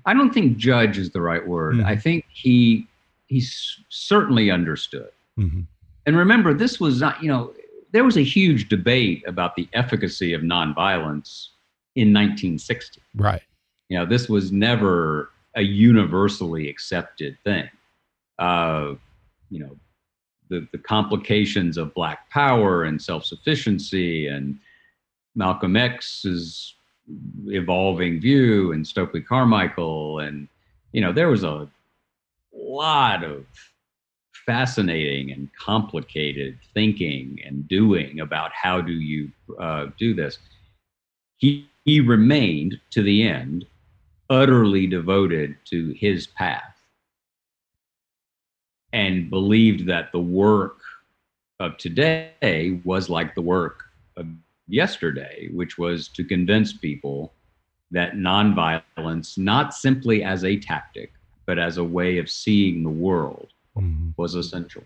I 0.04 0.12
don't 0.12 0.34
think 0.34 0.58
judge 0.58 0.98
is 0.98 1.10
the 1.10 1.22
right 1.22 1.46
word. 1.46 1.76
Mm 1.76 1.80
-hmm. 1.80 1.92
I 1.92 1.96
think 1.96 2.24
he 2.28 2.86
he 3.26 3.40
certainly 3.88 4.50
understood. 4.50 5.12
Mm 5.36 5.50
-hmm. 5.50 5.66
And 6.06 6.16
remember, 6.16 6.54
this 6.54 6.78
was 6.78 7.00
not, 7.00 7.22
you 7.22 7.28
know, 7.28 7.54
there 7.92 8.04
was 8.04 8.16
a 8.16 8.24
huge 8.24 8.68
debate 8.68 9.22
about 9.26 9.54
the 9.54 9.68
efficacy 9.72 10.32
of 10.32 10.42
nonviolence 10.42 11.48
in 11.94 12.08
1960. 12.12 13.00
Right. 13.14 13.42
You 13.88 13.98
know, 13.98 14.06
this 14.06 14.28
was 14.28 14.50
never 14.50 15.30
a 15.54 15.62
universally 15.62 16.68
accepted 16.68 17.36
thing. 17.44 17.68
Uh, 18.38 18.94
you 19.50 19.60
know, 19.60 19.76
the, 20.48 20.66
the 20.72 20.78
complications 20.78 21.76
of 21.76 21.94
black 21.94 22.28
power 22.30 22.84
and 22.84 23.00
self-sufficiency 23.00 24.26
and 24.26 24.58
Malcolm 25.34 25.76
X's 25.76 26.74
evolving 27.46 28.20
view 28.20 28.72
and 28.72 28.86
Stokely 28.86 29.20
Carmichael 29.20 30.20
and 30.20 30.46
you 30.92 31.00
know 31.00 31.12
there 31.12 31.28
was 31.28 31.42
a 31.42 31.68
lot 32.54 33.24
of 33.24 33.44
fascinating 34.46 35.32
and 35.32 35.48
complicated 35.58 36.58
thinking 36.74 37.38
and 37.44 37.68
doing 37.68 38.20
about 38.20 38.50
how 38.52 38.80
do 38.80 38.92
you 38.92 39.30
uh, 39.58 39.86
do 39.98 40.14
this. 40.14 40.38
He, 41.36 41.68
he 41.84 42.00
remained 42.00 42.80
to 42.90 43.02
the 43.02 43.26
end 43.26 43.66
utterly 44.30 44.86
devoted 44.86 45.56
to 45.66 45.94
his 45.98 46.26
path 46.26 46.74
and 48.92 49.30
believed 49.30 49.86
that 49.86 50.12
the 50.12 50.20
work 50.20 50.78
of 51.60 51.76
today 51.76 52.80
was 52.84 53.08
like 53.08 53.34
the 53.34 53.42
work 53.42 53.84
of 54.16 54.26
yesterday, 54.68 55.48
which 55.52 55.78
was 55.78 56.08
to 56.08 56.24
convince 56.24 56.72
people 56.72 57.32
that 57.90 58.14
nonviolence, 58.14 59.36
not 59.36 59.74
simply 59.74 60.24
as 60.24 60.44
a 60.44 60.58
tactic, 60.58 61.12
but 61.46 61.58
as 61.58 61.76
a 61.76 61.84
way 61.84 62.18
of 62.18 62.30
seeing 62.30 62.82
the 62.82 62.90
world, 62.90 63.51
mm-hmm. 63.76 64.10
was 64.16 64.34
essential. 64.34 64.84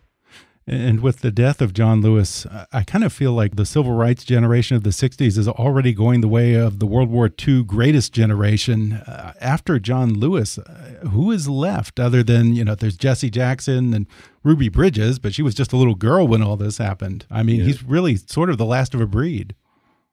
And 0.68 1.00
with 1.00 1.20
the 1.20 1.30
death 1.30 1.62
of 1.62 1.72
John 1.72 2.00
Lewis, 2.00 2.44
I 2.72 2.82
kind 2.82 3.04
of 3.04 3.12
feel 3.12 3.32
like 3.32 3.54
the 3.54 3.64
civil 3.64 3.92
rights 3.92 4.24
generation 4.24 4.76
of 4.76 4.82
the 4.82 4.90
60s 4.90 5.38
is 5.38 5.46
already 5.46 5.92
going 5.92 6.22
the 6.22 6.28
way 6.28 6.54
of 6.54 6.80
the 6.80 6.86
World 6.86 7.08
War 7.08 7.30
II 7.46 7.62
greatest 7.62 8.12
generation. 8.12 8.94
Uh, 8.94 9.32
after 9.40 9.78
John 9.78 10.14
Lewis, 10.14 10.58
uh, 10.58 10.98
who 11.12 11.30
is 11.30 11.48
left 11.48 12.00
other 12.00 12.24
than, 12.24 12.56
you 12.56 12.64
know, 12.64 12.74
there's 12.74 12.96
Jesse 12.96 13.30
Jackson 13.30 13.94
and 13.94 14.08
Ruby 14.42 14.68
Bridges, 14.68 15.20
but 15.20 15.32
she 15.32 15.42
was 15.42 15.54
just 15.54 15.72
a 15.72 15.76
little 15.76 15.94
girl 15.94 16.26
when 16.26 16.42
all 16.42 16.56
this 16.56 16.78
happened. 16.78 17.26
I 17.30 17.44
mean, 17.44 17.60
yeah. 17.60 17.66
he's 17.66 17.84
really 17.84 18.16
sort 18.16 18.50
of 18.50 18.58
the 18.58 18.64
last 18.64 18.92
of 18.92 19.00
a 19.00 19.06
breed. 19.06 19.54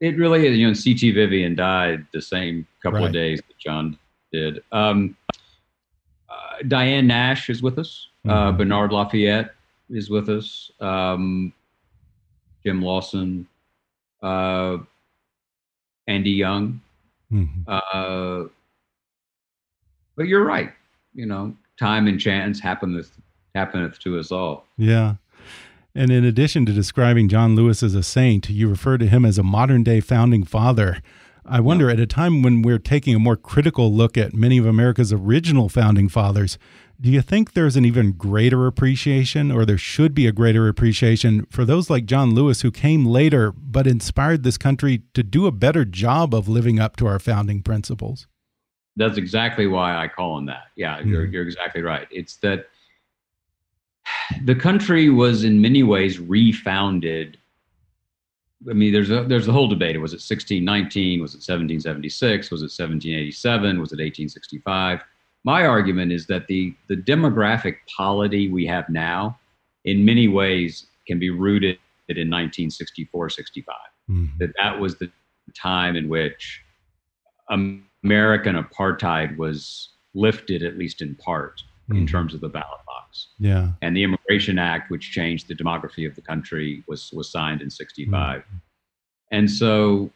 It 0.01 0.17
really 0.17 0.45
is. 0.45 0.55
You 0.55 0.67
know, 0.67 0.73
C.T. 0.73 1.09
Vivian 1.11 1.55
died 1.55 2.05
the 2.13 2.21
same 2.21 2.67
couple 2.83 2.99
right. 2.99 3.07
of 3.07 3.13
days 3.13 3.41
that 3.47 3.57
John 3.57 3.97
did. 4.31 4.61
Um, 4.71 5.17
uh, 6.29 6.57
Diane 6.67 7.07
Nash 7.07 7.49
is 7.49 7.63
with 7.63 7.79
us. 7.79 8.09
Mm 8.25 8.31
-hmm. 8.31 8.57
Bernard 8.57 8.91
Lafayette 8.91 9.53
is 9.89 10.09
with 10.09 10.29
us. 10.29 10.71
Um, 10.79 11.53
Jim 12.65 12.81
Lawson, 12.81 13.47
uh, 14.21 14.77
Andy 16.07 16.31
Young. 16.31 16.81
Mm-hmm. 17.31 17.61
Uh, 17.67 18.47
but 20.15 20.27
you're 20.27 20.45
right. 20.45 20.71
You 21.13 21.25
know, 21.25 21.55
time 21.79 22.07
and 22.07 22.19
chance 22.19 22.59
happeneth 22.59 23.11
happeneth 23.55 23.99
to 23.99 24.19
us 24.19 24.31
all. 24.31 24.65
Yeah. 24.77 25.15
And 25.95 26.11
in 26.11 26.25
addition 26.25 26.65
to 26.65 26.73
describing 26.73 27.29
John 27.29 27.55
Lewis 27.55 27.83
as 27.83 27.93
a 27.93 28.01
saint, 28.01 28.49
you 28.49 28.67
refer 28.67 28.97
to 28.97 29.05
him 29.05 29.25
as 29.25 29.37
a 29.37 29.43
modern 29.43 29.83
day 29.83 29.99
founding 29.99 30.43
father. 30.43 31.01
I 31.45 31.59
wonder, 31.59 31.87
yeah. 31.87 31.93
at 31.93 31.99
a 31.99 32.07
time 32.07 32.41
when 32.41 32.61
we're 32.61 32.79
taking 32.79 33.13
a 33.13 33.19
more 33.19 33.35
critical 33.35 33.93
look 33.93 34.17
at 34.17 34.33
many 34.33 34.57
of 34.57 34.65
America's 34.65 35.13
original 35.13 35.69
founding 35.69 36.09
fathers, 36.09 36.57
do 37.03 37.11
you 37.11 37.21
think 37.21 37.51
there's 37.51 37.75
an 37.75 37.83
even 37.83 38.13
greater 38.13 38.65
appreciation, 38.65 39.51
or 39.51 39.65
there 39.65 39.77
should 39.77 40.15
be 40.15 40.25
a 40.25 40.31
greater 40.31 40.69
appreciation 40.69 41.45
for 41.49 41.65
those 41.65 41.89
like 41.89 42.05
John 42.05 42.33
Lewis 42.33 42.61
who 42.61 42.71
came 42.71 43.05
later 43.05 43.51
but 43.51 43.85
inspired 43.85 44.43
this 44.43 44.57
country 44.57 45.03
to 45.13 45.21
do 45.21 45.45
a 45.45 45.51
better 45.51 45.83
job 45.83 46.33
of 46.33 46.47
living 46.47 46.79
up 46.79 46.95
to 46.95 47.05
our 47.05 47.19
founding 47.19 47.61
principles? 47.61 48.27
That's 48.95 49.17
exactly 49.17 49.67
why 49.67 49.97
I 49.97 50.07
call 50.07 50.37
him 50.37 50.45
that. 50.45 50.67
Yeah, 50.77 51.01
mm. 51.01 51.07
you're, 51.07 51.25
you're 51.25 51.43
exactly 51.43 51.81
right. 51.81 52.07
It's 52.09 52.37
that 52.37 52.69
the 54.45 54.55
country 54.55 55.09
was 55.09 55.43
in 55.43 55.59
many 55.59 55.83
ways 55.83 56.19
refounded. 56.19 57.37
I 58.69 58.71
mean, 58.71 58.93
there's 58.93 59.11
a 59.11 59.25
there's 59.25 59.49
a 59.49 59.51
whole 59.51 59.67
debate. 59.67 59.99
Was 59.99 60.13
it 60.13 60.23
1619? 60.23 61.21
Was 61.21 61.33
it 61.33 61.43
1776? 61.43 62.49
Was 62.49 62.61
it 62.61 62.71
1787? 62.71 63.81
Was 63.81 63.91
it 63.91 63.99
1865? 63.99 65.01
My 65.43 65.65
argument 65.65 66.11
is 66.11 66.25
that 66.27 66.47
the, 66.47 66.73
the 66.87 66.95
demographic 66.95 67.77
polity 67.95 68.49
we 68.49 68.65
have 68.65 68.87
now, 68.89 69.37
in 69.85 70.05
many 70.05 70.27
ways, 70.27 70.87
can 71.05 71.19
be 71.19 71.29
rooted 71.29 71.77
in 72.09 72.29
1964 72.29 73.29
65. 73.29 73.75
Mm-hmm. 74.09 74.37
That 74.39 74.53
that 74.61 74.79
was 74.79 74.95
the 74.97 75.09
time 75.55 75.95
in 75.95 76.09
which 76.09 76.61
American 77.49 78.55
apartheid 78.55 79.37
was 79.37 79.89
lifted, 80.13 80.63
at 80.63 80.77
least 80.77 81.01
in 81.01 81.15
part, 81.15 81.61
mm-hmm. 81.89 82.01
in 82.01 82.07
terms 82.07 82.33
of 82.33 82.41
the 82.41 82.49
ballot 82.49 82.79
box. 82.85 83.29
Yeah. 83.39 83.69
And 83.81 83.95
the 83.95 84.03
Immigration 84.03 84.59
Act, 84.59 84.91
which 84.91 85.11
changed 85.11 85.47
the 85.47 85.55
demography 85.55 86.07
of 86.07 86.15
the 86.15 86.21
country, 86.21 86.83
was 86.87 87.11
was 87.13 87.29
signed 87.29 87.61
in 87.61 87.69
65. 87.69 88.41
Mm-hmm. 88.41 88.55
And 89.31 89.49
so 89.49 90.11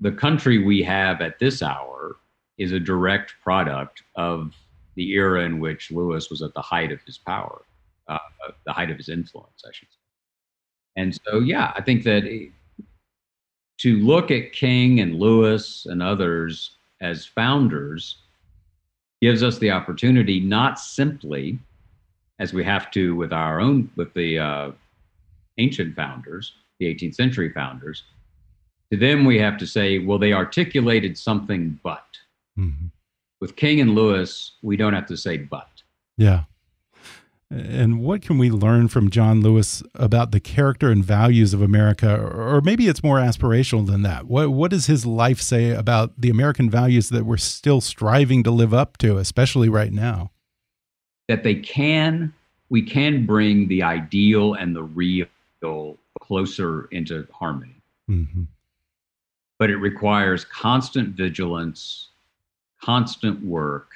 the 0.00 0.12
country 0.12 0.58
we 0.58 0.82
have 0.82 1.20
at 1.20 1.38
this 1.38 1.62
hour 1.62 2.16
is 2.58 2.72
a 2.72 2.80
direct 2.80 3.34
product 3.42 4.02
of 4.16 4.54
the 4.94 5.12
era 5.12 5.44
in 5.44 5.60
which 5.60 5.90
Lewis 5.90 6.30
was 6.30 6.42
at 6.42 6.54
the 6.54 6.62
height 6.62 6.92
of 6.92 7.00
his 7.02 7.18
power, 7.18 7.62
uh, 8.08 8.18
the 8.66 8.72
height 8.72 8.90
of 8.90 8.96
his 8.96 9.08
influence, 9.08 9.62
I 9.66 9.72
should 9.72 9.88
say. 9.88 9.98
And 10.96 11.18
so, 11.26 11.38
yeah, 11.38 11.72
I 11.74 11.80
think 11.82 12.04
that 12.04 12.24
to 13.78 13.96
look 13.98 14.30
at 14.30 14.52
King 14.52 15.00
and 15.00 15.18
Lewis 15.18 15.86
and 15.86 16.02
others 16.02 16.76
as 17.00 17.24
founders 17.24 18.18
gives 19.20 19.42
us 19.42 19.58
the 19.58 19.70
opportunity 19.70 20.40
not 20.40 20.78
simply, 20.78 21.58
as 22.38 22.52
we 22.52 22.62
have 22.64 22.90
to 22.90 23.14
with 23.16 23.32
our 23.32 23.60
own, 23.60 23.90
with 23.96 24.12
the 24.14 24.38
uh, 24.38 24.70
ancient 25.58 25.96
founders, 25.96 26.52
the 26.78 26.86
18th 26.94 27.14
century 27.14 27.50
founders, 27.52 28.02
to 28.90 28.98
them 28.98 29.24
we 29.24 29.38
have 29.38 29.56
to 29.56 29.66
say, 29.66 29.98
well, 29.98 30.18
they 30.18 30.32
articulated 30.32 31.16
something 31.16 31.78
but. 31.82 32.04
Mm-hmm 32.58 32.88
with 33.42 33.56
King 33.56 33.80
and 33.80 33.94
Lewis, 33.94 34.52
we 34.62 34.76
don't 34.76 34.94
have 34.94 35.06
to 35.06 35.16
say 35.16 35.36
but. 35.36 35.82
Yeah. 36.16 36.44
And 37.50 38.00
what 38.00 38.22
can 38.22 38.38
we 38.38 38.50
learn 38.50 38.88
from 38.88 39.10
John 39.10 39.42
Lewis 39.42 39.82
about 39.94 40.30
the 40.30 40.40
character 40.40 40.90
and 40.90 41.04
values 41.04 41.52
of 41.52 41.60
America? 41.60 42.18
Or 42.18 42.62
maybe 42.62 42.88
it's 42.88 43.02
more 43.02 43.18
aspirational 43.18 43.86
than 43.86 44.00
that. 44.02 44.26
What, 44.26 44.50
what 44.52 44.70
does 44.70 44.86
his 44.86 45.04
life 45.04 45.42
say 45.42 45.72
about 45.72 46.18
the 46.18 46.30
American 46.30 46.70
values 46.70 47.10
that 47.10 47.26
we're 47.26 47.36
still 47.36 47.82
striving 47.82 48.42
to 48.44 48.50
live 48.50 48.72
up 48.72 48.96
to, 48.98 49.18
especially 49.18 49.68
right 49.68 49.92
now? 49.92 50.30
that 51.28 51.42
they 51.42 51.54
can 51.54 52.32
we 52.68 52.82
can 52.82 53.26
bring 53.26 53.68
the 53.68 53.82
ideal 53.82 54.54
and 54.54 54.74
the 54.74 54.82
real 54.82 55.26
closer 56.20 56.88
into 56.90 57.26
harmony. 57.32 57.76
Mm-hmm. 58.10 58.42
But 59.58 59.70
it 59.70 59.76
requires 59.76 60.44
constant 60.44 61.10
vigilance, 61.10 62.08
constant 62.82 63.44
work, 63.44 63.90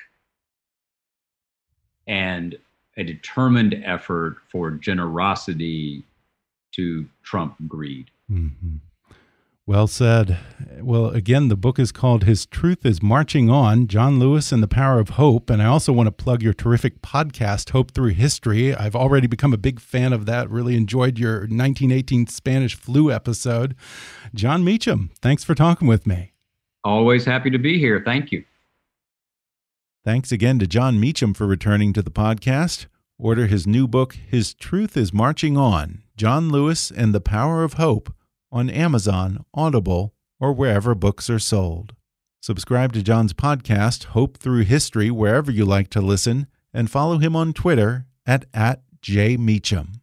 and 2.06 2.56
a 2.96 3.04
determined 3.04 3.82
effort 3.84 4.38
for 4.50 4.70
generosity 4.70 6.02
to 6.72 7.06
trump 7.22 7.56
greed. 7.66 8.10
Mm-hmm. 8.30 8.76
Well 9.68 9.88
said. 9.88 10.38
Well, 10.80 11.06
again, 11.06 11.48
the 11.48 11.56
book 11.56 11.80
is 11.80 11.90
called 11.90 12.22
His 12.22 12.46
Truth 12.46 12.86
is 12.86 13.02
Marching 13.02 13.50
On 13.50 13.88
John 13.88 14.20
Lewis 14.20 14.52
and 14.52 14.62
the 14.62 14.68
Power 14.68 15.00
of 15.00 15.10
Hope. 15.10 15.50
And 15.50 15.60
I 15.60 15.66
also 15.66 15.92
want 15.92 16.06
to 16.06 16.12
plug 16.12 16.40
your 16.40 16.52
terrific 16.52 17.02
podcast, 17.02 17.70
Hope 17.70 17.90
Through 17.90 18.10
History. 18.10 18.72
I've 18.72 18.94
already 18.94 19.26
become 19.26 19.52
a 19.52 19.58
big 19.58 19.80
fan 19.80 20.12
of 20.12 20.24
that. 20.26 20.48
Really 20.48 20.76
enjoyed 20.76 21.18
your 21.18 21.40
1918 21.40 22.28
Spanish 22.28 22.76
flu 22.76 23.10
episode. 23.10 23.74
Jon 24.32 24.62
Meacham, 24.62 25.10
thanks 25.20 25.42
for 25.42 25.56
talking 25.56 25.88
with 25.88 26.06
me. 26.06 26.32
Always 26.84 27.24
happy 27.24 27.50
to 27.50 27.58
be 27.58 27.76
here. 27.76 28.00
Thank 28.04 28.30
you. 28.30 28.44
Thanks 30.06 30.30
again 30.30 30.60
to 30.60 30.68
Jon 30.68 31.00
Meacham 31.00 31.34
for 31.34 31.48
returning 31.48 31.92
to 31.92 32.00
the 32.00 32.12
podcast. 32.12 32.86
Order 33.18 33.48
his 33.48 33.66
new 33.66 33.88
book, 33.88 34.14
His 34.14 34.54
Truth 34.54 34.96
is 34.96 35.12
Marching 35.12 35.56
On 35.56 36.04
John 36.16 36.48
Lewis 36.48 36.92
and 36.92 37.12
the 37.12 37.20
Power 37.20 37.64
of 37.64 37.72
Hope 37.72 38.14
on 38.52 38.70
Amazon, 38.70 39.44
Audible, 39.52 40.14
or 40.38 40.52
wherever 40.52 40.94
books 40.94 41.28
are 41.28 41.40
sold. 41.40 41.96
Subscribe 42.40 42.92
to 42.92 43.02
Jon's 43.02 43.32
podcast, 43.32 44.04
Hope 44.04 44.36
Through 44.36 44.62
History, 44.62 45.10
wherever 45.10 45.50
you 45.50 45.64
like 45.64 45.90
to 45.90 46.00
listen, 46.00 46.46
and 46.72 46.88
follow 46.88 47.18
him 47.18 47.34
on 47.34 47.52
Twitter 47.52 48.06
at, 48.24 48.44
at 48.54 48.82
jmeacham. 49.02 50.02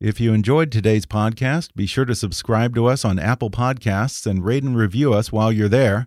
If 0.00 0.20
you 0.20 0.32
enjoyed 0.32 0.70
today's 0.70 1.04
podcast, 1.04 1.74
be 1.74 1.86
sure 1.86 2.04
to 2.04 2.14
subscribe 2.14 2.76
to 2.76 2.86
us 2.86 3.04
on 3.04 3.18
Apple 3.18 3.50
Podcasts 3.50 4.24
and 4.24 4.44
rate 4.44 4.62
and 4.62 4.76
review 4.76 5.12
us 5.12 5.32
while 5.32 5.50
you're 5.50 5.68
there. 5.68 6.06